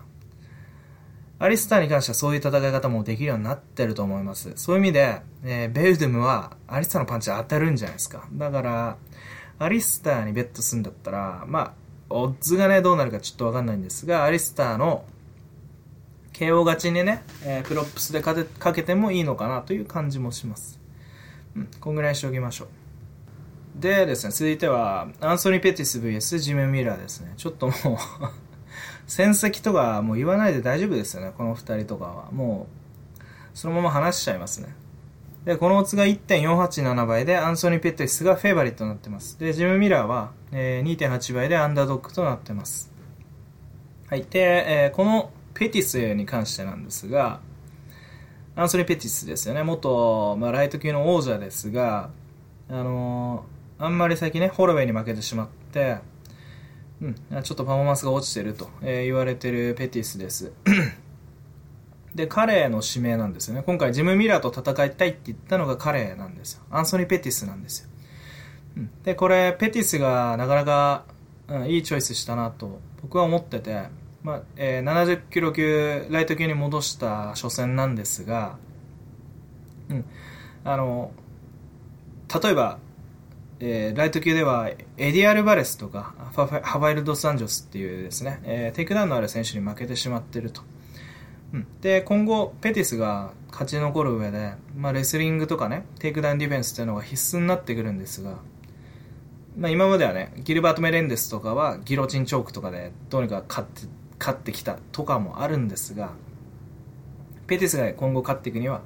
[1.42, 4.52] アリスターに関してはそういう戦い方もできるようになってると思います。
[4.56, 8.28] そういう意味で、えー、ベルドゥムはアリスターのパンチ当たるんじゃないですか。
[8.32, 8.96] だから、
[9.58, 11.74] アリスターにベットするんだったら、まあ、
[12.10, 15.04] オッズがね、どうなるかちょっとわかんないんですが、アリスターの
[16.32, 18.34] KO 勝ちにね、えー、プロップスでか
[18.72, 20.80] けてもいいのかなという感じもします。
[21.54, 22.68] うん、こんぐらいにしておきましょう。
[23.80, 27.32] でですね、続いては、アンソニー・ペティス VS ジム・ミラーですね。
[27.36, 27.76] ちょっともう
[29.06, 32.30] 戦績とかもう言わないで大丈夫ですよね、この二人とかは。
[32.32, 32.66] も
[33.18, 33.22] う、
[33.54, 34.74] そのまま話しちゃいますね。
[35.44, 39.38] で、このオッズが1.487倍で、アンソニー・ペティスがフェイバリットになってます。
[39.38, 42.92] で、ジム・ミラーは、えー、2.8倍でアンダードッグとなってます。
[44.08, 44.26] はい。
[44.28, 47.40] で、えー、このペティスに関してなんですが、
[48.56, 49.62] アンソニー・ペティスですよね。
[49.62, 52.10] 元、まあ、ライト級の王者ですが、
[52.68, 55.98] あのー、あんまり最近ね、ホロウェイに負けてしまって、
[57.00, 60.52] うん、ちょっとパフォーマンスが落ちてると、えー、言われてるペティスです。
[62.14, 63.62] で、彼の指名なんですよね。
[63.64, 66.62] 今回ジム・ミラーと戦いたいって言ったのが彼なんですよ。
[66.70, 67.89] アンソニー・ペティスなんですよ。
[69.04, 71.04] で、これ、ペティスがなかなか、
[71.48, 73.88] うん、いいチョイスしたなと僕は思ってて、
[74.22, 78.56] まあえー、70キロ級、ライト級に戻した初戦なんですが、
[79.88, 80.04] うん、
[80.64, 81.12] あの、
[82.42, 82.78] 例えば、
[83.60, 86.14] えー、ライト級ではエディ・アルバレスとか
[86.62, 90.62] ハファエル・ドス・アンジョスっていうですね、えー、テイクダウンのある選手に負けてしまってると。
[91.52, 98.38] うん、で、今後、ペティスが勝ち残る上で、まあ、レスリングとかね、テイクダウンディフェンスっていうのが必須になってくるんですが、
[99.56, 106.12] まあ、今まではね、ギルバート・メレンデスとかはギロチンチョークとかでどうにか勝って勝ってきたとかもあるんですが、
[107.46, 108.82] ペティスが今後勝っていくには、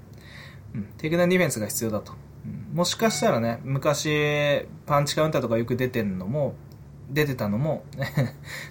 [0.74, 2.12] うん、テイクダウンディフェンスが必要だと。
[2.46, 6.54] うん、もしかしたらね、昔、パンチカウンターとかよく出てるのも、
[7.10, 7.84] 出てたのも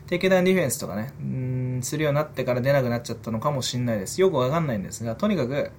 [0.07, 4.19] テイクダウンディフェンスとかね、うん、するようになってから出なくなっちゃったのかもしれないです。
[4.21, 5.71] よくわかんないんですが、とにかく、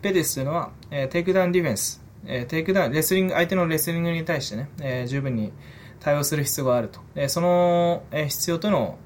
[0.00, 5.52] ペティスというのは、えー、テイクダウンディフェンス、えー、テイクダウン、レスリング、相手のレスリングに対してね、えー、十分に
[6.00, 7.00] 対応する必要があると。
[7.14, 8.98] えその、え必要というのを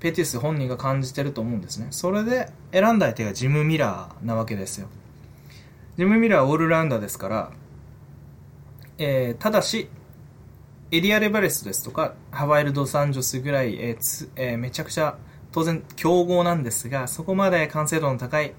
[0.00, 1.88] ペティス本人が感じてると思うんですね。
[1.90, 4.88] それで選んだ相手がジム・ミラーなわけですよ。
[5.96, 7.50] ジム・ミラーはオールラウンダーですから、
[8.98, 9.88] えー、ただし、
[10.92, 15.16] エリア・レバレスですとか、ハワイルド・サンジョスぐらい、えーつえー、めちゃくちゃ
[15.50, 18.52] 当然強豪なんですが、そこまで完成度の高い、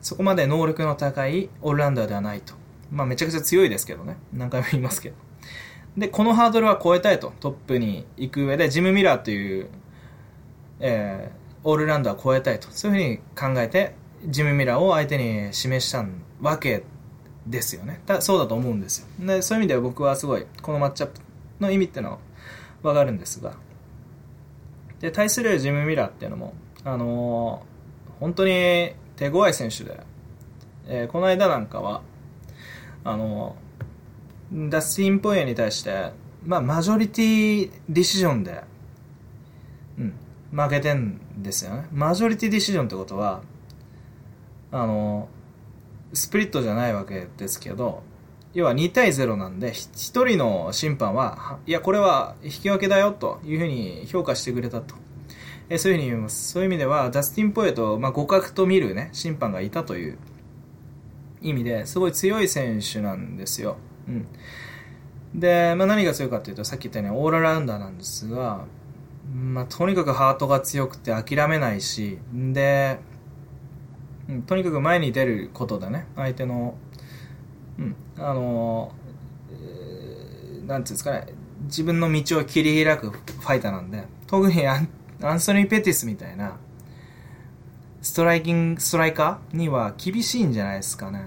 [0.00, 2.54] そこまで能力の高いオールラウンダーではないと。
[2.90, 4.16] まあめちゃくちゃ強いですけどね。
[4.32, 5.16] 何回も言いますけど。
[5.96, 7.32] で、このハードルは超えたいと。
[7.40, 9.70] トップに行く上で、ジム・ミラーという
[10.80, 12.68] えー、オールラウンドは超えたいと。
[12.70, 13.94] そういうふうに考えて、
[14.26, 16.04] ジム・ミラーを相手に示した
[16.40, 16.84] わけ
[17.46, 18.00] ですよね。
[18.06, 19.26] だそうだと思うんですよ。
[19.26, 21.20] で、そういう意味では僕はすごい、このマッチアップ
[21.60, 22.18] の意味っていうのは
[22.82, 23.54] わかるんですが。
[25.00, 30.00] で、対するジム・ミラーっていうのも、あのー、本当に手強い選手で、
[30.88, 32.02] えー、この間なんかは、
[33.06, 33.54] あの、
[34.52, 36.10] ダスティン・ポエに対して、
[36.44, 38.64] まあ、マジョリティディシジョンで、
[39.96, 40.12] うん、
[40.50, 41.86] 負けてんですよね。
[41.92, 43.42] マジョリティディシジョンってことは、
[44.72, 45.28] あの、
[46.12, 48.02] スプリットじゃないわけですけど、
[48.54, 54.96] 要は2対0なんで、1人の審判は、いや、これは引き分けだよというふうに評価してくれたと。
[55.68, 56.52] えそういうふうに言います。
[56.52, 60.18] そういう意味では、ダスティン・ポエと、まあ、互角と見るね、審判がいたという
[61.40, 63.76] 意味ですごい強い選手なんですよ。
[64.08, 64.26] うん。
[65.34, 68.64] で、まあ、何が強いかというと、さっき言ったようにオーララウンダーなんですが、
[69.34, 72.98] まあ、とにかくハートが強くて諦めないし、で、
[74.28, 76.76] うん、とにかく前に出ることでね、相手の、
[77.78, 78.92] うん、あの、
[79.50, 81.26] えー、ていうんですかね、
[81.64, 86.56] 自分の道を切り開くファイターなんで、特にアンソニー・ペティスみたいな、
[88.06, 91.24] ストライキング、ストライカーには厳しいんじゃないですかね。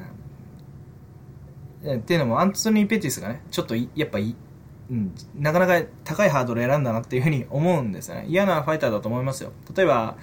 [1.83, 8.25] っていうのも、アンソニー・ペティスがね、ちょっとやっぱうん、なかなか高いハードル選んだなっていうふうに思うんですよね。
[8.27, 9.51] 嫌なファイターだと思いますよ。
[9.75, 10.15] 例えば、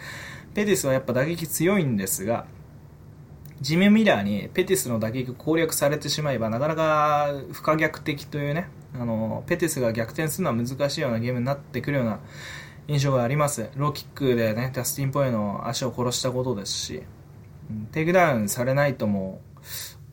[0.55, 2.47] ペティスはやっぱ打撃強いんですが、
[3.61, 12.21] ジミー・ミラーにペティスの打撃攻略されてしまえば、なかなか不可逆的というね、あの、ペティスが逆転するのは難しいようなゲームになってくるような
[12.89, 13.71] 印象があります。
[13.77, 17.03] ローキックでね、ダスティン・ポイエの足を殺したことですし、
[17.93, 19.41] テイクダウンされないとも、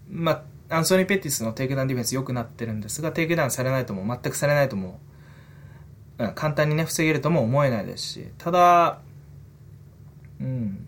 [0.10, 5.00] まあ、アンソニー・ペティスのテイクダウンディフェンス良くなってるんですが、テイクダウンされないとも、全くされないとも、
[6.18, 9.02] うん、簡単にね、防げるとも思えないですし、ただ、
[10.40, 10.88] うん。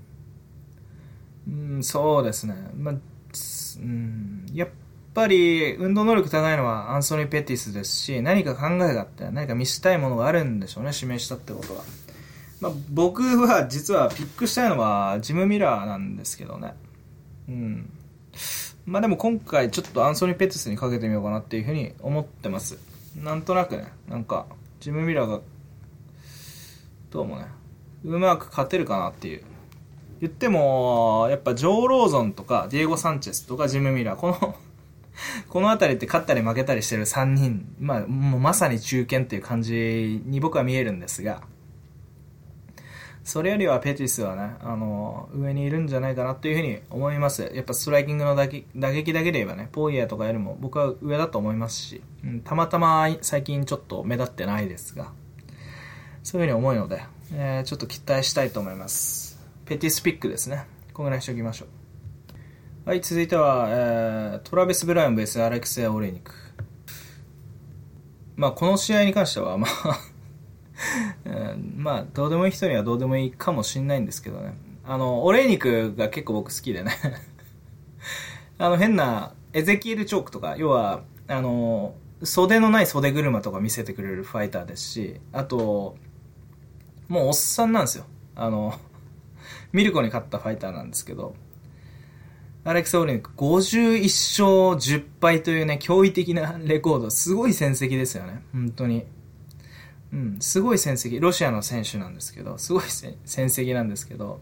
[1.47, 2.55] うん、そうですね。
[2.75, 4.73] まあ、うん、やっぱ
[5.15, 11.81] ぱり運動能力高いのはアンソニー・ペティスですし、何か考えがあって、何か見せたいものがあるんでしょうね、指名したってことは。
[12.59, 16.73] まあ、僕は実はピックしたいのはジム・ミラーなんですけどね。
[17.47, 17.89] うん。
[18.85, 22.77] まあでも今回ちょっとアンソニー・ペティスにかけてみようかなっていうふうに思ってます。
[23.15, 24.45] なんとなくね、なんか、
[24.81, 25.39] ジム・ミラーが、
[27.09, 27.45] どうもね、
[28.03, 29.43] うまく勝てるかなっていう
[30.21, 34.55] 言っても、やっぱジョー・ローゾンとか、ディエゴ・サンチェスとか、ジム・ミラー、この
[35.49, 41.41] この辺りって勝ったり負けたりしてる3人、まあ、もうまさに中堅っていう感じに僕は見えるんですが、
[43.25, 47.51] それよりはペティスはね、あの、上にいるんじゃないかなっていうふうに思います。
[47.55, 55.11] やっぱストライキングの打撃打撃だけで言えばね、ポーイヤーとかよりも僕は上だと思いますし、うん、たまたま最近ちょっと目立ってないですが、
[56.21, 59.39] そういうふうに思うので、えー、ちょっと期待したいと思います。
[59.65, 60.67] ペティスピックですね。
[60.93, 61.84] このぐらいしておきましょう。
[62.85, 66.31] はい、続いては、えー、トラベス・ブラウン vs アレクセア・オレニク。
[68.35, 69.99] まあ、この試合に関しては、まあ
[71.77, 74.53] まあ、どうでもいい人にはどうでもいいかもしんないんですけどね。
[74.83, 76.91] あの、オレニクが結構僕好きでね
[78.59, 85.97] あの、変な、エゼキエルチョークとか、要は、あの、袖のない袖車とか見せてくれるファイターですし、あと、
[87.07, 88.05] もうおっさんなんですよ。
[88.35, 88.79] あの、
[89.73, 91.33] ミルコに勝ったファイターなんですけど、
[92.67, 97.11] アレクサ・オリンク51勝10敗というね、驚異的な レコード。
[97.11, 98.41] すごい戦績ですよね。
[98.51, 99.05] 本当に。
[100.11, 101.21] うん、すごい戦績。
[101.21, 104.41] ロシアの選手なんですけど、すごい戦績なんですけど、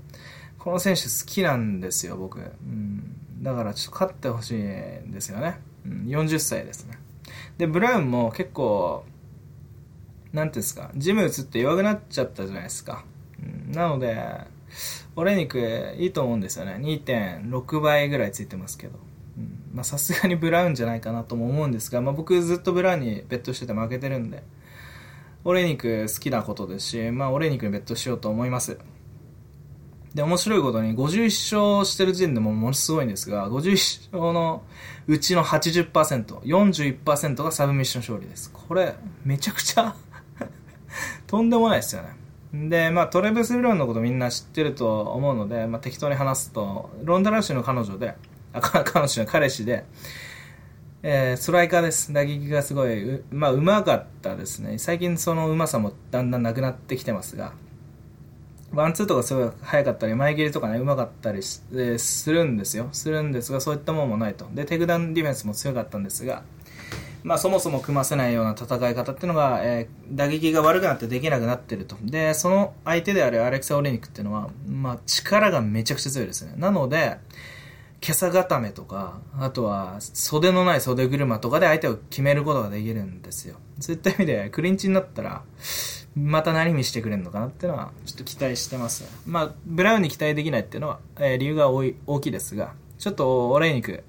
[0.57, 2.39] この選手好きなんですよ、僕。
[2.39, 5.59] うん、だからちょっと勝ってほしいんですよね。
[5.85, 6.97] うん、40歳ですね。
[7.57, 9.03] で、ブラウンも結構、
[10.31, 13.03] なんていうんですか、ジム打つって弱くなっちゃったじゃないですか。
[13.67, 14.47] うん、なので、
[15.15, 15.59] 俺肉
[15.97, 16.77] いいと思うんですよね。
[16.81, 18.99] 2.6倍ぐらいついてますけど。
[19.73, 24.43] まあさすがにブラウンじゃないかなとも思うんですが、まあ僕ずっとブラウンにベットしてて負けてるんで、
[25.43, 28.77] 俺肉好きなことですし、まあ俺肉にベットしようと思います。
[30.13, 31.23] で、面白いことに51
[31.73, 34.61] 勝してる時点でもものすごいんですが、51勝の
[35.07, 38.51] うちの80%、41%がサブミッション勝利です。
[38.51, 38.93] これ、
[39.25, 39.95] めちゃくちゃ
[41.25, 42.09] とんでもないですよね。
[42.53, 48.15] で、まあ、トレブス・ブラウンのことみんな知ってると思うので、まあ、適当に話すと、ロンダ・ラッシュの彼女で、
[48.53, 49.85] あ、彼女の彼氏で、
[51.01, 52.13] えー、ストライカーです。
[52.13, 54.77] 打撃がすごい、うまあ、うまかったですね。
[54.77, 57.53] 最近そのうまさもだんだんなくなってきてますが、
[58.71, 61.63] ワンツーとかすごい速かったり、前切りとかね、うまかったりす
[62.31, 62.89] るんですよ。
[62.91, 64.47] するんですが、そういったものもないと。
[64.53, 66.43] で、テクダウンディフェンスも強かったんですが、
[67.23, 71.95] まあ、そもそも組ませないような戦い方っていうのが、えー、打撃が悪くなってできなくなってると。
[72.01, 76.53] で、その相手であるアレクサ・オレニクっていうのは、まあ、力がめちゃくちゃ強いですね。
[76.57, 77.17] なので、
[78.05, 83.55] 今朝固めとか、あとは袖のない袖車とかで相手を決めることができるんですよ。
[83.79, 85.43] そういった意味で、クリンチになったら、
[86.13, 89.05] また何見してくれるのかなっていうのは、ちょっと期待してます。
[89.25, 94.03] まあ、ブラウンに期待できないっていうのは、えー、理由が多い大きいですが、ちょっとオレニク、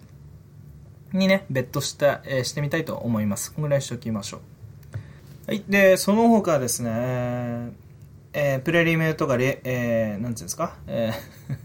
[1.19, 3.53] にね、ベットした、えー、してみたいと思います。
[3.53, 4.41] このぐらいしておきましょう。
[5.47, 5.65] はい。
[5.69, 7.73] で、その他ですね、
[8.33, 11.65] えー、プレリムとかレ、えー、なんていうんですか、えー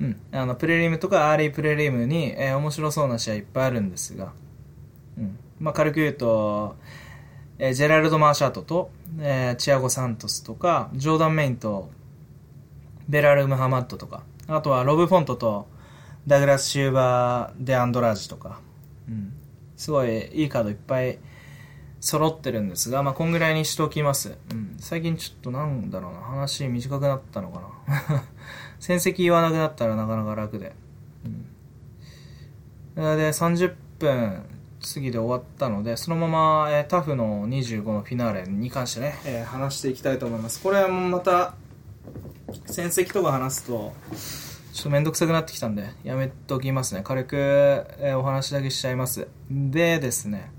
[0.00, 4.32] うん、あの、プレリムとかアーリープレリムに、えー、面白そうな試合いっぱいあるんですが、
[5.18, 5.38] うん。
[5.60, 6.76] まあ、軽く言うと、
[7.58, 11.90] えー、ジェラルド・マーシャートと、えー、チアゴ・サントスとか、ジョーダン・メインと、
[13.08, 15.68] ベラル・ムハマッドとか、あとはロブ・フォントと、
[16.26, 18.60] ダグラス・シューバー・デ・アンドラージとか、
[19.08, 19.32] うん、
[19.76, 21.18] すごいいいカードいっぱい
[22.00, 24.36] 揃ってるんですが、まあ、こんぐらいにしておきます。
[24.50, 28.24] うん、最近ちょっとなんだろうな、話短くなったのかな。
[28.80, 30.74] 戦績言わなくなったらなかなか楽で。
[31.24, 31.28] う
[33.00, 34.42] ん、で、30分
[34.82, 40.60] 過ぎで終わったので、そのまま、えー、タフの25のフィナーレに関してね、えー、話していきたいと思います。
[40.60, 41.54] これはまた、
[42.66, 43.92] 戦績とか話すと、
[44.72, 47.02] ちょっとめんどくさくなってきたんで、やめときますね。
[47.04, 47.36] 軽く、
[48.00, 49.28] え、お話だけしちゃいます。
[49.50, 50.50] でですね、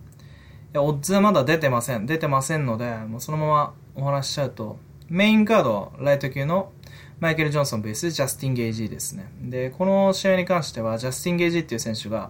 [0.75, 2.05] オッズはまだ出てません。
[2.05, 4.77] 出てませんので、もうそのままお話しちゃうと、
[5.09, 6.71] メインカード、ライト級の
[7.19, 9.31] マイケル・ジョンソンベース、ジャスティン・ゲイジーですね。
[9.41, 12.29] で、この試合に関しては、ジャスティン・ゲイジーっていう選手が、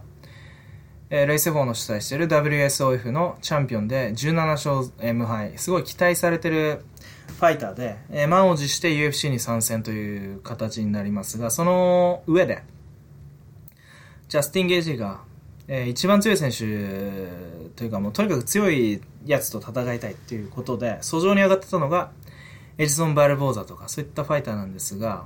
[1.09, 5.57] えー、レイセフォーの主催している WSOF のチャンピオンで17勝無敗。
[5.57, 6.85] すごい期待されてる
[7.43, 12.63] ファイターで、えー、満を持して UFC に参戦という形になりますが、その上で、
[14.29, 15.19] ジャスティン・ゲージが、
[15.67, 16.59] えー、一番強い選手
[17.75, 22.11] というかもうとにかく強いやつと戦いたいということで、訴状に上がってたのが、
[22.77, 25.25] エジソン・バルボーザとかそういったファイターなんですが、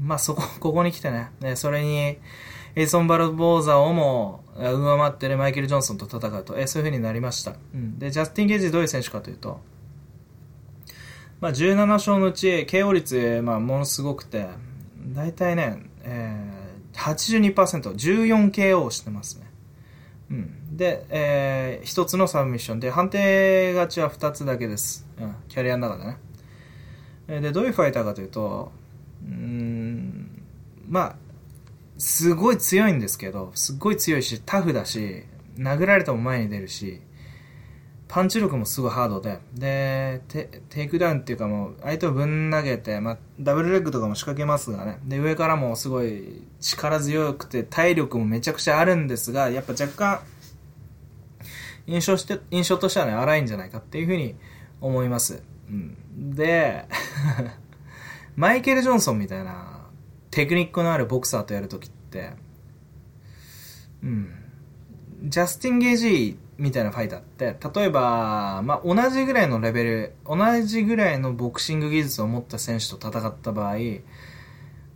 [0.00, 2.18] まあそこ、ここに来てね、ねそれに、
[2.74, 7.54] エイソン・バルボーザをも上回ってるマイケル・ジョンソンと戦うと、えそういう風になりました。
[7.72, 7.96] うん。
[8.00, 9.60] で、ジャスティン・ゲージどういう選手かというと、
[11.40, 14.48] まあ17勝のうち、KO 率、まあものすごくて、
[15.14, 19.50] 大体ね、えー、82%、14KO してますね。
[20.30, 20.76] うん。
[20.76, 25.06] で、えー、一つのサブミッションで、判定勝ちは二つだけです。
[25.20, 27.40] うん、キャリアの中でね。
[27.40, 28.72] で、どういうファイターかというと、
[29.24, 30.42] うん、
[30.88, 31.16] まあ、
[31.98, 35.24] すごい強いんですけど、すごい強いし、タフだし、
[35.56, 37.00] 殴られても前に出るし、
[38.14, 50.20] パンチ力もすごいハードで、で、テテイクダウンっていうかもう、相手をぶん投げて、まあ、ダブルレッグとかも仕掛けますがね、で、上からもすごい力強くて、体力もめちゃくちゃあるんですが、やっぱ若干、
[51.88, 54.36] 印象して、印象としてはね、荒いんじゃないかっていうふうに
[54.80, 55.42] 思います。
[55.68, 56.36] うん。
[56.36, 56.84] で、
[58.36, 59.88] マイケル・ジョンソンみたいな
[60.30, 62.34] テクニックのあるボクサーとやるときって、
[64.04, 64.28] うん。
[65.24, 74.02] ジャスティン・ゲージみたいなファイターって、例えば、まあ、同じぐらいのレベル、同じぐらいのボクシング技術を持った選手と戦った場合、ゲ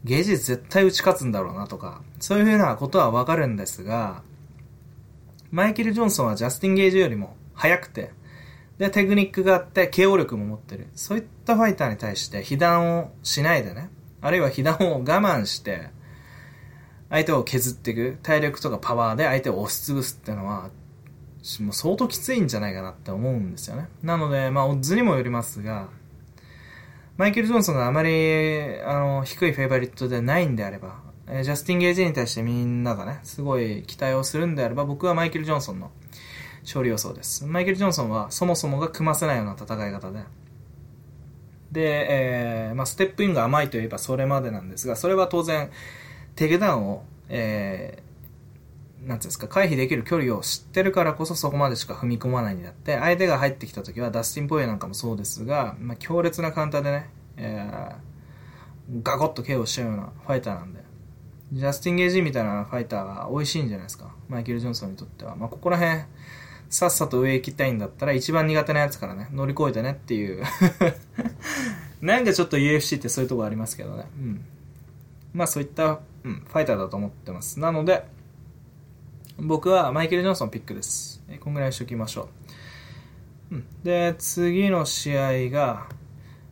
[0.04, 4.22] ージ絶対打ち勝つんだろうなとか、そういうふうなことはわかるんですが、
[5.50, 8.12] マイケル・ジョンソンはジャスティン・ゲージよりも速くて、
[8.78, 10.86] で、テクニックがあって、KO 力も持ってる。
[10.94, 13.90] そういったファイターに対して被弾をしないでね、
[14.20, 15.90] あるいは被弾を我慢して、
[17.11, 20.70] 相手を削っていく、体力とかパワーで相手を押しつぶすっていうのは、
[21.61, 23.89] もう相当きついんじゃないかなって思うんですよね。
[24.03, 25.89] なので、まあ、オッズにもよりますが、
[27.16, 35.91] マイケル・ジョンソンがあまり、あの、低いフェイバリットでないんであれば、えジャスティン・ゲージに対してみんながね、すごい期待をするんであれば、僕はマイケル・ジョンソンの
[36.62, 37.45] 勝利予想です。
[37.47, 40.20] マイケル・ジョンソンはそもそもが組ませないような戦い方で、
[41.72, 45.70] で、えー、まあ、ステップインが甘いといえばそれまでなんですが、それは当然、
[46.34, 48.07] テイクダウンを、えー、
[49.09, 60.84] なんていうんですか、回避できる距離を知ってるからこそそこまでしか踏み込まないんだって、相手が入ってきた時はダスティン・ポイエなんかもそうですが、まあ、強烈なカウンターでね、えー、ガコッと KO しちゃうようなファイターなんで、
[61.54, 65.36] ジャスティン・ゲージみたいなファイターは美味しいんじゃないですか、マイケル・ジョンソンにとっては。
[65.36, 66.02] まあ、ここら辺、
[66.68, 70.44] さっさと上行きたいんだったら一番苦手なやつからね、乗り越えてねっていう
[72.02, 74.04] なんかちょっと UFC ってそういうとこありますけどね。
[74.18, 74.44] うん。
[75.32, 77.59] まあそういった、うん、ファイターだと思ってます。
[77.59, 78.04] なので、
[79.41, 81.22] 僕はマイケル・ジョンソンピックです。
[81.41, 82.28] こんぐらいにしときましょ
[83.51, 83.55] う。
[83.55, 83.66] うん。
[83.84, 85.86] で、次の試合が、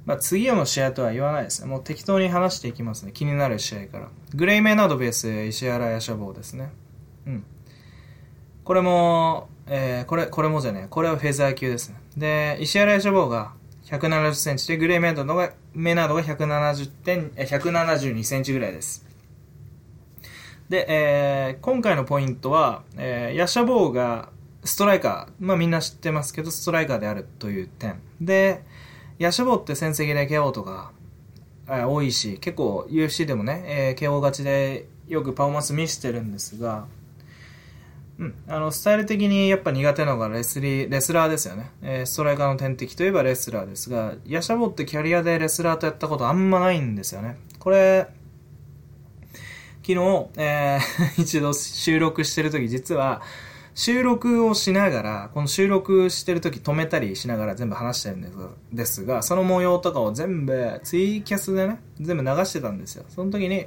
[0.04, 1.68] まあ次の試合とは言わないですね。
[1.68, 3.10] もう適当に話していきますね。
[3.12, 4.08] 気になる試合から。
[4.34, 6.70] グレイ・メイナードベース、石原ヤシャボーですね。
[7.26, 7.44] うん。
[8.62, 11.96] これも、えー、これ、これもじゃねえこれはフェザー級ですね。
[12.16, 13.54] で、石原ヤシャボーが
[13.86, 19.05] 170センチで、グレーメイナードが、メナードが170点、え、172センチぐらいです。
[20.68, 24.30] で、えー、今回のポイントは、えー、ヤシャボーが
[24.64, 28.00] ストライカー、まあみんな知ってますけど、ストライカーであるという点。
[28.20, 28.64] で、
[29.18, 30.92] ヤシャボーって戦績で KO とか、
[31.68, 36.86] え多いし、結構 UFC でもね、えー、KO 勝ちでよくパフォーマンス見せてるんですが、
[38.18, 47.36] うん、あのスタイル的にやっぱ苦手なのがレスリーレスラーですよね、えー、ストライカーの天敵といえばレスラーですがヤシャボってキャリアでレスラーとやったことあんまないんですよね。
[47.58, 48.08] これ
[49.86, 53.22] 昨日、えー、 一度収録してる時実は
[53.76, 58.38] 収録をしながら、この収録してる時止めたりしながら全部話してるんです
[58.72, 63.04] ですが、その模様とかを全部ツイキャスでね、全部流してたんですよ。
[63.10, 63.66] その時に、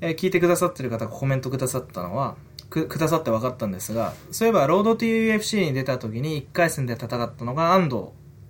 [0.00, 2.36] えー、聞いてくださってる方がコメントくださったのは、
[2.70, 8.04] くくださって分かったんですが、そういえば、ロード TUFC に出た時に1回戦で戦ったのが安藤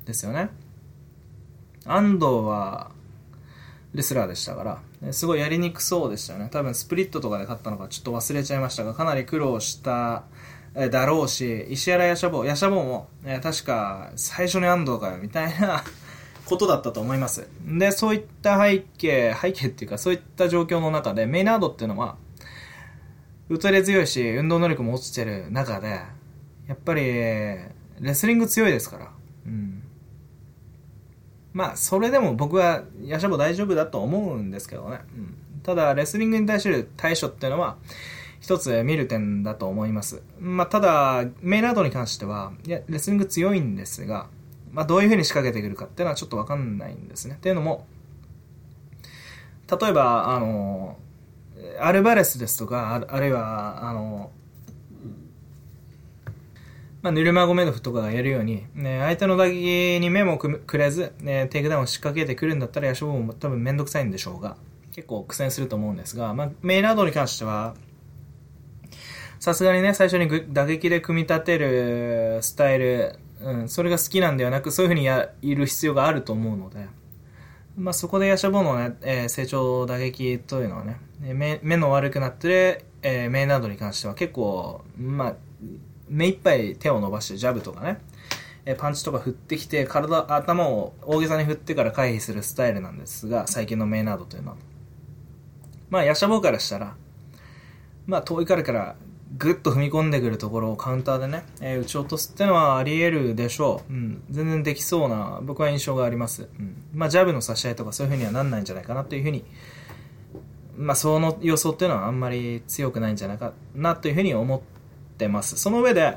[0.06, 0.50] ですよね。
[1.84, 2.92] 安藤は、
[3.92, 4.80] レスラーでしたから、
[5.12, 6.48] すごいやりにくそうでしたよね。
[6.50, 10.24] 多分スプリットとかで勝ったのかちょっと忘れちゃいましたが、かなり苦労した
[10.74, 15.84] だろうし、石原ヤシャボー、ヤシャボーも、え確か最初に安藤かよ、みたいな
[16.46, 17.46] ことだったと思います。
[17.64, 22.16] で、そういった背景、背景っていうかそういった状況の中で、メイナードっていうのは、
[23.48, 26.00] 打たれ強いし、運動能力も落ちてる中で、
[26.66, 27.70] やっぱり、レ
[28.14, 29.12] スリング強いですから。
[29.46, 29.83] うん。
[31.54, 34.98] まあ、それでも僕は、ヤシャボ大丈夫だと思うんですけどね。
[35.16, 35.34] うん。
[35.62, 37.76] ただ、レスリングに対する対処っていうのは、
[38.40, 40.22] 一つ見る点だと思います。
[40.40, 44.26] まあ、ただ、メイラードに関しては、いや、レスリング強いんですが、
[44.72, 47.36] まあ、どういう風に仕掛けてくるかっていうのはちょっとわかんないんですね。
[47.36, 47.86] っていうのも、
[49.80, 50.98] 例えば、あの、
[51.80, 54.32] アルバレスですとか、あるいは、あの、
[57.04, 64.56] まあ、ヌルマゴメドフとかがやるように、ね、相手の打撃に目もくれず、ね、テイクダウンを仕掛けてくるんだったら、夜叉坊も多分めんどくさいんでしょうが、
[64.94, 67.74] 結構苦戦すると思うんですが、まあ、メイナードに関しては、
[69.38, 76.86] さすがにね、最初に打撃で組み立てるスタイル、うん、それが好きなんではなく、そういうふうにやる必要があると思うので、
[77.76, 85.36] まあ、そこで夜叉坊のね、えー、成長打撃というのはね、目目の悪くなってる、えー、メイナードに関しては結構、まあ、
[86.14, 87.98] 目いっぱい手を伸ばしてジャブとかね、
[88.64, 94.56] えパンチとか振ってきて、体、頭を大げさに振ってから回避するスタイルなんですが、最近のメイナードというのは。
[95.90, 96.94] まあ、ヤシャボーからしたら、
[98.06, 98.94] まあ、遠いからから
[99.36, 103.92] ぐっと踏み込んでくるところをカウンターでね、えー、打ち落とすってのはあり得るでしょう。
[103.92, 104.22] うん。
[104.30, 106.48] 全然できそうな、僕は印象があります。
[106.58, 106.76] うん。
[106.94, 109.44] まあ、ジャブの差し合いとかそういう風にはなんないんじゃないかなというふうに、
[110.76, 114.60] まあ、その予想っていうのはあんまり強くないんじゃないかなというふうに思っ
[115.18, 115.56] てます。
[115.56, 116.16] その上で、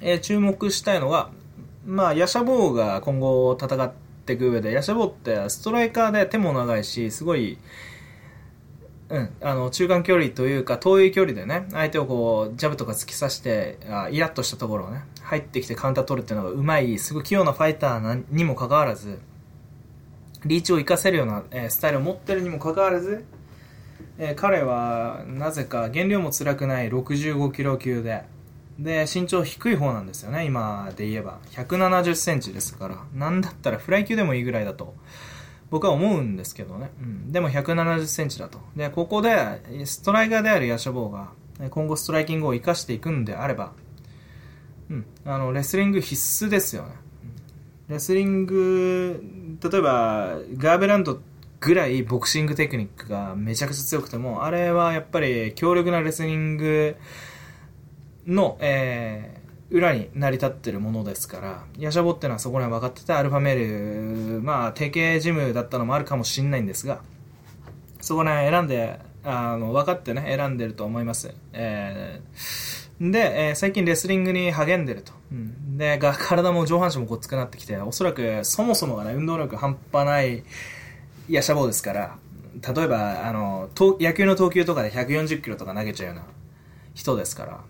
[0.00, 1.30] えー、注目したいのが、
[1.86, 3.92] まあ、ヤシャボーが今後戦っ
[4.26, 7.58] ていく上で、ヤシャボーってストライカーで手も長いし、すごい、
[9.10, 19.20] うん、あの中間距離というか遠い距離でね相手をこうジャブとか突き刺してあイラッとしたところをね入ってきてカウンター取るっていうのがうまいすごい器用なファイターにもかかわらず
[20.44, 23.24] リーチを生かせるような、えー、スタイルを持ってるにもかかわらず、
[24.18, 28.22] えー、彼はなぜか減量も辛くない65キロ級で。
[28.78, 31.38] で身長低い方なんですよね今で言えば。
[31.52, 33.04] 170センチですから。
[33.14, 34.94] なんだったらフライ級でもいいぐらいだと。
[35.70, 36.92] 僕は思うんですけどね。
[37.00, 38.60] うん、でも170センチだと。
[38.76, 41.32] で、ここで、ストライカーであるヤシャボーが、
[41.70, 43.72] 今後ストライキングを生かしていくんであれば、
[44.90, 46.90] うん、あの、レスリング必須ですよね。
[47.88, 49.20] レスリング、
[49.62, 51.20] 例えば、ガーベランド
[51.64, 56.96] ぐらいボクシングテクニックがめちゃくちゃ強くても、あれはやっぱり強力なレスリング
[58.26, 59.40] の、え
[59.70, 67.00] 裏に成り立ってるものですから、ヤシャボっていうのはそこら辺分かってて、アルファメール、まあ、定型ジムだったのもあるかもしれないんですが、
[68.00, 71.34] そこら辺選んで、あの、分かってね、選んでると思います。
[71.54, 75.12] えー、で、えー、最近レスリングに励んでると。
[75.32, 80.44] うん、で、が、体も上半身もごっつくなってきて、おそらくそもそもがね、運動力半端ない
[81.28, 82.18] ヤシャボですから、
[82.74, 83.68] 例えば、あの、
[84.00, 86.26] 野球の投球とかで140キロとか投げちゃうような
[86.94, 87.60] 人ですから、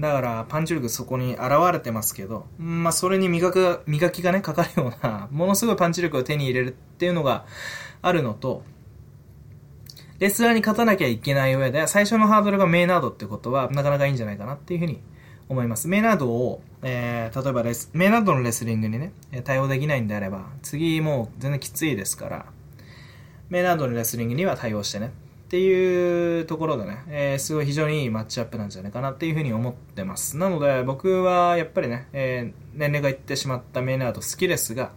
[0.00, 1.42] だから、パンチ力そこに現
[1.72, 7.44] れてますけど、まあ、それに磨く、磨きがね、かかるような、ものすごいパンチ力を手に入れるっていうのが
[8.00, 8.62] あるのと、
[10.18, 15.02] レスラーに勝たなきゃいけない上で、最初のハードルがメイナードってことは、なかなかいいんじゃないかなっていうふうに
[15.50, 15.88] 思います。
[15.88, 19.12] メイナードを、えー、例えばレス、メイナードのレスリングにね、
[19.44, 22.46] 対応できないんであれば、次もう全然きついですから、
[23.48, 25.12] メナードのレスリングには対応してね、
[25.46, 30.36] っていうところでね、えー、すごい非常にいいマッチアップなんじゃないかなっていうふうに思ってます。
[30.36, 34.90] なので僕はやっぱりね、えー、年齢がいってしまったメイナード好きですが、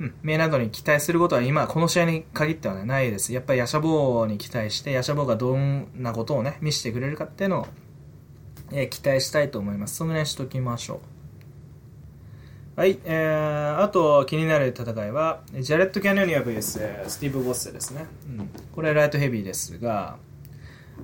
[0.00, 3.34] うん、メイナードに期待することは今、この試合に限ってはね、ないです。
[3.34, 7.66] やっぱりヤシャボーに期待して、ヤシャボーがどんなことをね、見せてくれるかっていうのを、
[8.72, 9.96] えー、期待したいと思います。
[9.96, 11.21] その辺しときましょう。
[12.74, 18.06] はい、えー、あと気になる戦いは、ジャレット・キャノニア VS スティーブ・ボッセですね。
[18.26, 20.16] うん、これライトヘビーですが、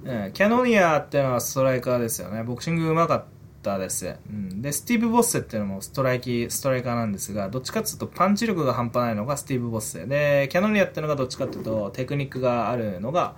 [0.02, 2.42] えー、キャノニアっていうのはストライカーですよね。
[2.42, 3.24] ボクシングうまかっ
[3.62, 4.16] たです。
[4.30, 10.06] うん、で、スティーブ・ボッセっていうのもストライキ、ストライカーなんですが、どっちかっていうとパンチ力が半端ないのがスティーブ・ボッセ。
[10.06, 13.36] で、キャノニアっていうのがどっちかっていうとテクニックがあるのが、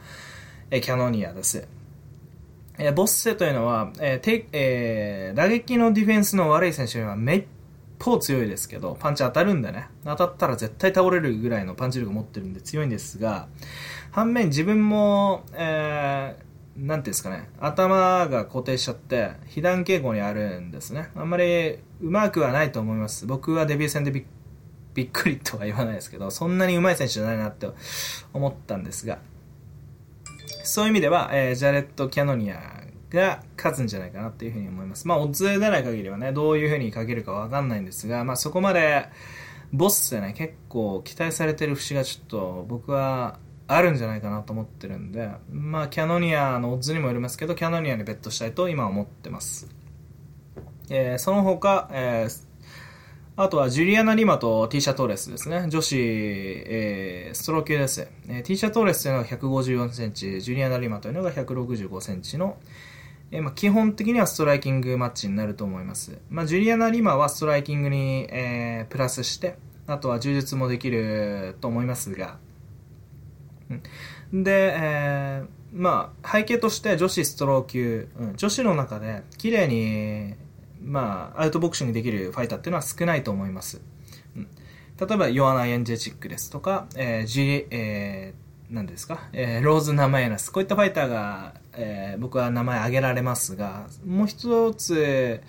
[0.70, 1.66] えー、キャノニアです。
[2.78, 7.44] えー、ボッセというのは、えーてえー、打撃のディフェンスの悪い選手にはめっ
[8.00, 13.48] 方強いですけど、パンチ当たるんでね、当たったら絶対倒れるぐらいのパンチ力持ってるんで強いんですが、
[14.10, 21.10] 反面自分も、えー、なんていうんですかね、頭が固定しちゃって、被弾傾向にあるんですね。
[21.14, 23.26] あんまりうまくはないと思います。
[23.26, 27.68] 僕はデビュー戦でびっくりとは言わないですけど、そんなに上手い選手じゃないなって
[28.32, 29.18] 思ったんですが、
[30.64, 32.80] そういう意味では、えー、ジャレット・キャノニア
[33.10, 35.06] が勝つんじゃないかなっていうふうに思います。
[35.06, 39.08] まあ、オッズ出ない限りはね、どういうふうにかけるかわかんないんですが、まあ、そこまで、
[39.72, 43.38] ボスでね、結構期待されてる節がちょっと僕は
[43.68, 49.68] あるんじゃないかなと思ってるんで、まあ、キャノニアのオッズにもよりますけど、キャノニアにベットしたいと今思ってます。
[50.88, 52.46] えー、その他、えー、
[53.36, 55.66] あとはジュリアナ・リマとティーシャ・トーレスですね。
[55.68, 58.08] 女子、えー、ストロー級です。
[58.28, 62.58] えー、ティーシャ・トーレスというのが154センチ、ジュリアナ・リマというのが165センチの、
[63.32, 66.18] え、まあ、基本的にはストライキングマッチになると思います。
[66.30, 69.56] まあ、ジュリアナ・リマはストライキングに、えー、プラスして、
[69.86, 72.38] あとは柔術もできると思いますが、
[74.32, 80.34] うん、で、えー、まあ、背景として女子ストロー級、うん、女子の中で綺麗に、
[80.82, 83.80] まあ、アウトボクシングできるファイターっていうのは少ないと思います。
[84.36, 84.48] うん、
[84.98, 90.50] 例えば、ヨアナ・エンジェチックですとか、えー、ジえー、何ですか、えー、ローズ・ナマエナス。
[90.50, 95.40] こういったファイターが、えー、僕は名前挙げられますが、もう一つ、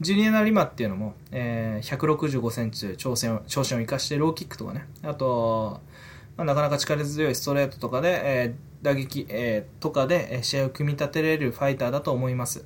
[0.00, 5.82] ジュリアナ・リマっていうのも、えー、165センチ長身を、長身を生かしてローキックとかね、あと、
[6.38, 12.64] まあ、なかなか力強いストレートとかで、えー、打撃、えー、とかで試合を組み立てれるファイターだと思います。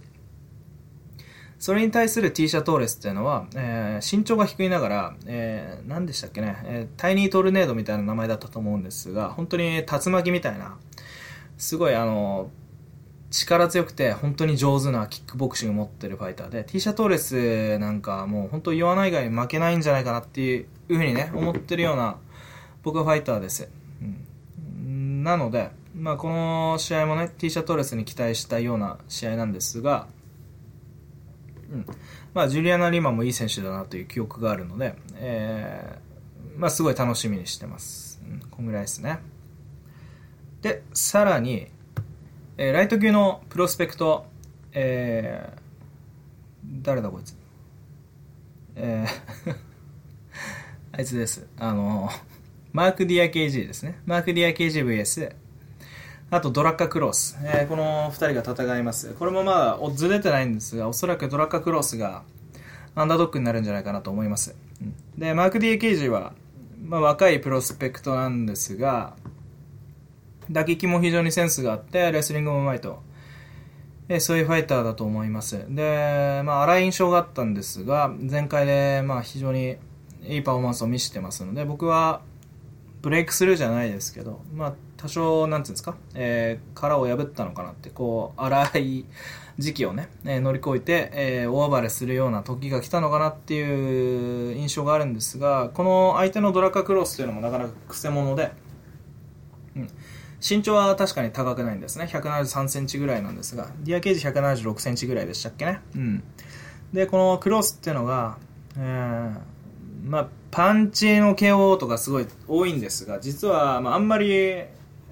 [1.58, 10.76] それに対する T シャトーレスっていうのは、えー、身長が低いながら、えー、何でしたっけね、えー、タイニートルネードみたいな名前だったと思うんですが、本当に竜巻みたいな、
[11.56, 12.50] すごいあの、
[13.30, 22.16] 力強くて本当に上手なキックボクシングを持ってるファイターで、T シャトーレスなんかもう本当言わない以外負けないんじゃないかなっていうふうにね、思ってるような
[22.82, 23.68] 僕はファイターです。
[24.00, 30.06] うん、なので、まあこの試合もね、T シャトーレスに期待したような試合なんですが、
[31.72, 31.86] うん。
[32.34, 38.20] まあ、ジュリアナ・リマもいい選手だなという記憶があるので、えー、まあ、すごい楽しみにしてます。
[38.28, 39.18] うん、こんぐらいですね。
[40.62, 41.68] で、さらに、
[42.58, 44.26] えー、ライト級のプロスペクト、
[44.72, 45.58] えー、
[46.82, 47.36] 誰だこいつ？
[48.76, 49.56] えー
[50.92, 51.46] あいつです。
[51.58, 52.08] あの、
[52.72, 54.00] マーク・ディア ケイジですね。
[54.06, 55.34] マーク・ディア ケイジ VS、
[56.30, 59.14] あとドラッカー・クロース、えー、この2人が戦います。
[59.14, 62.22] これもまあオッズ出てないんですがおそらくドラッカー・クロースが
[62.98, 66.32] アンダードックになるんじゃないかなと思います、うん、でマーク・ディエ・ケージは、
[66.82, 69.14] まあ、若いプロスペクトなんですが
[70.50, 73.02] 打撃も非常にセンスがあってレスリングもうまいと、
[74.08, 75.58] えー、そういうファイターだと思います。
[75.68, 79.76] で、まあ、荒い印象があったんですが前回で、まあ、非常に
[80.22, 82.22] いいパフォーマンスを見せてますので僕は
[83.02, 84.74] ブレイクスルーじゃないですけど、まあ、
[85.06, 89.06] 多少、なんていうんですか、えー、殻を破ったのかなって、こう、荒い
[89.58, 98.52] 時期をね、えー、乗り越えて、えー、大暴れするような時が来たのかなっていう印象があるんですが、この相手のドラカクロスというのもなかなかくせ者で、
[99.76, 99.88] うん、
[100.46, 102.08] 身長は確かに高くないんですね。
[102.12, 105.80] 173センチぐらいなんですが、ディアケージ176センチぐらいでしたっけね？
[105.94, 106.24] うん。
[106.92, 108.38] で、このクロスっていうのが、
[108.76, 109.38] えー、
[110.04, 114.64] まあ、パンチの KO とかすごい多いんですが、実は、まあ、あんまり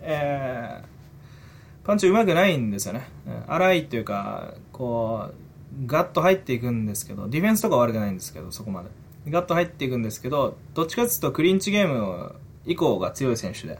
[0.07, 3.09] えー、パンチ上手くないんですよね。
[3.47, 8.91] 荒いっていうか、こう、ガッと入っていくんですけど、ディフェンスとか悪くないんですけど、そこまで。
[9.31, 12.35] ガッと入っていくんですけど、どっちかっていうとクリンチゲーム
[12.67, 13.79] 以降が強い選手で。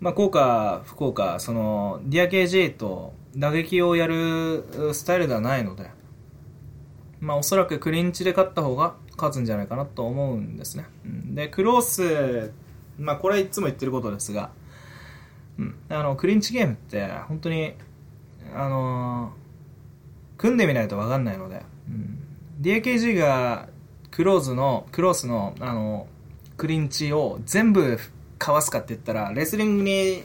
[0.00, 5.90] まあ、幸か、不幸か、その、ディア KG と打撃をやるスタイルではないので、
[7.20, 10.86] まあ、おそらくクリンチで勝った方が勝つんじゃないかなと思うんですね。
[11.04, 12.52] で、クロース、
[12.98, 14.50] まあ、これはいつも言ってることですが、
[15.58, 17.74] うん、あのクリンチゲームって本当に
[18.54, 22.18] あのー、組んでみないと分かんないので、うん、
[22.60, 23.68] DAKG が
[24.10, 26.06] クローズのクロースの、あの
[26.56, 27.98] クリンチを全部
[28.38, 30.24] かわすかって言ったらレスリングに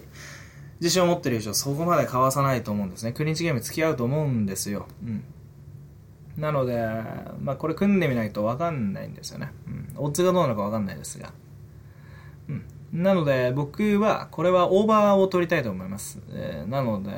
[0.79, 3.11] 自信を持ってる以上そこまでかわさないと思うんですね。
[3.11, 5.23] クリンチゲーム付き合うと思うんですよ、うん、
[6.37, 6.75] なので、
[7.41, 11.31] まあ、これ組んでみないと分かんないんですよね、うん、オッズがどうなのか分かんないですが、
[12.93, 17.09] なので僕はこれはオーバーを取りたいと思います、えー、なので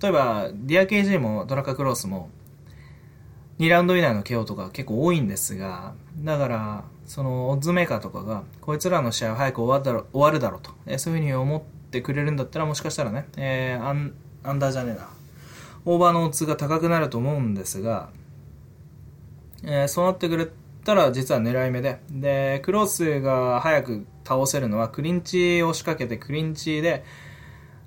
[0.00, 2.28] 例えばディア KG もドラッカー・クロースも
[3.58, 14.14] 2ラウンド以内の KO とか結構多いんですがだからそのオッズメーカーとかがこいつらの試合は早く終わるだろ終わるだろうと、えー、そういうふうに思ってくれるんだったらもしかしたらね、えー、アン
[14.44, 15.08] アンダーじゃねえな。
[15.84, 18.10] オーバーのオッズが高くなると思うんですが、
[19.64, 20.48] えー、そうなってくれ
[20.84, 22.00] たら実は狙い目で。
[22.10, 27.04] でクロスが早く倒せるのはクリンチを仕掛けてクリンチで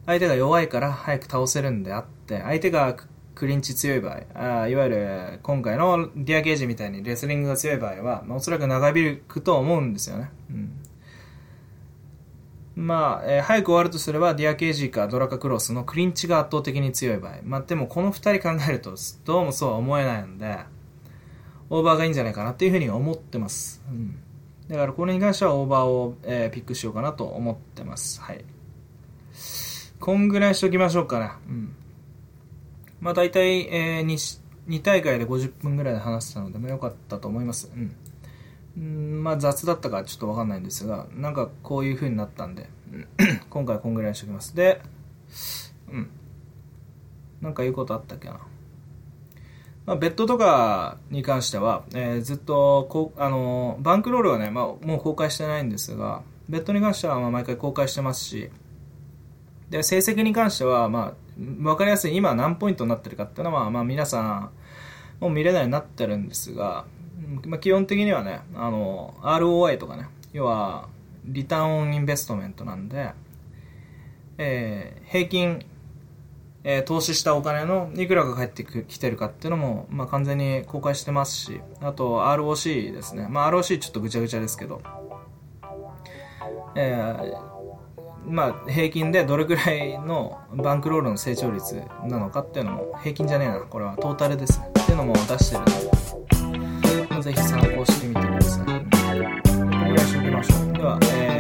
[0.06, 2.96] 相手が弱いから早く倒せるんであって相手が
[3.36, 10.72] クリンチ強い場合あいわゆる今回のディアゲージみたいにレスリングが強い場合は、まあ、おそらく長引くと思うんですよね、うん。
[12.76, 17.36] まあ、えー、早く終わるとすればディアケージーかドラカクロスのクリンチが圧倒的に強い場合。
[17.43, 20.60] まあ、でもこの二人考えるとどうもそうは思えないので、
[21.70, 23.84] オーバーがいいんじゃないかなっていうふうに思ってます。
[23.89, 24.20] うん
[24.68, 28.20] だからこれに関してはオーバーを、えー、ピックしようかなと思ってます。
[28.22, 28.43] はい。
[29.99, 31.32] こんぐらいしときましょうかね。
[31.47, 31.76] うん。
[32.99, 37.72] まあ大体、えー、2, 大会で50分ぐらいで話したので、まあ、よかったと思います。
[38.76, 39.20] うん。
[39.20, 42.68] んまあ雑だったかちょっとわかんないんですが、なんかこういう風になったんで、
[43.51, 44.55] 今回こんぐらいにしときます。
[44.55, 44.82] で、
[45.91, 46.09] うん。
[47.41, 48.39] なんか言うことあったっけな。
[49.86, 58.50] まあ、ベッドとかに関しては、えー、ずっとこうあのバンクロールはね、まあ、もう公開してないんですがベッドに関してはまあ毎回公開してますし
[59.70, 64.52] で成績に関しては、まあ、分かりやすい今何ポイントになってるかっていうのは、まあ、皆さん
[65.20, 66.86] もう見れないようになってるんですが、
[67.46, 70.90] まあ、基本的にはねあの ROI とかね要は
[71.26, 73.12] リターンオンインベストメントなんで、
[74.38, 75.66] えー、平均、
[76.68, 83.28] えー、投資したお金のいくらが返ってきてるかっていうのも、まあ、完全に公開してますし、あと ROC ですね。
[83.30, 84.82] まあ、ROC ちょっとぐちゃぐちゃですけど、
[86.76, 87.55] えー
[88.28, 98.66] まあ、平均でどれくらいのバンクロールの成長率なのかっていうのも平均じゃねえなこれはトータルですねっていうのも出してるのでぜひ参考してみてください。
[98.66, 98.72] こ
[99.86, 100.74] れいしておきましょう。
[100.74, 101.35] では、えー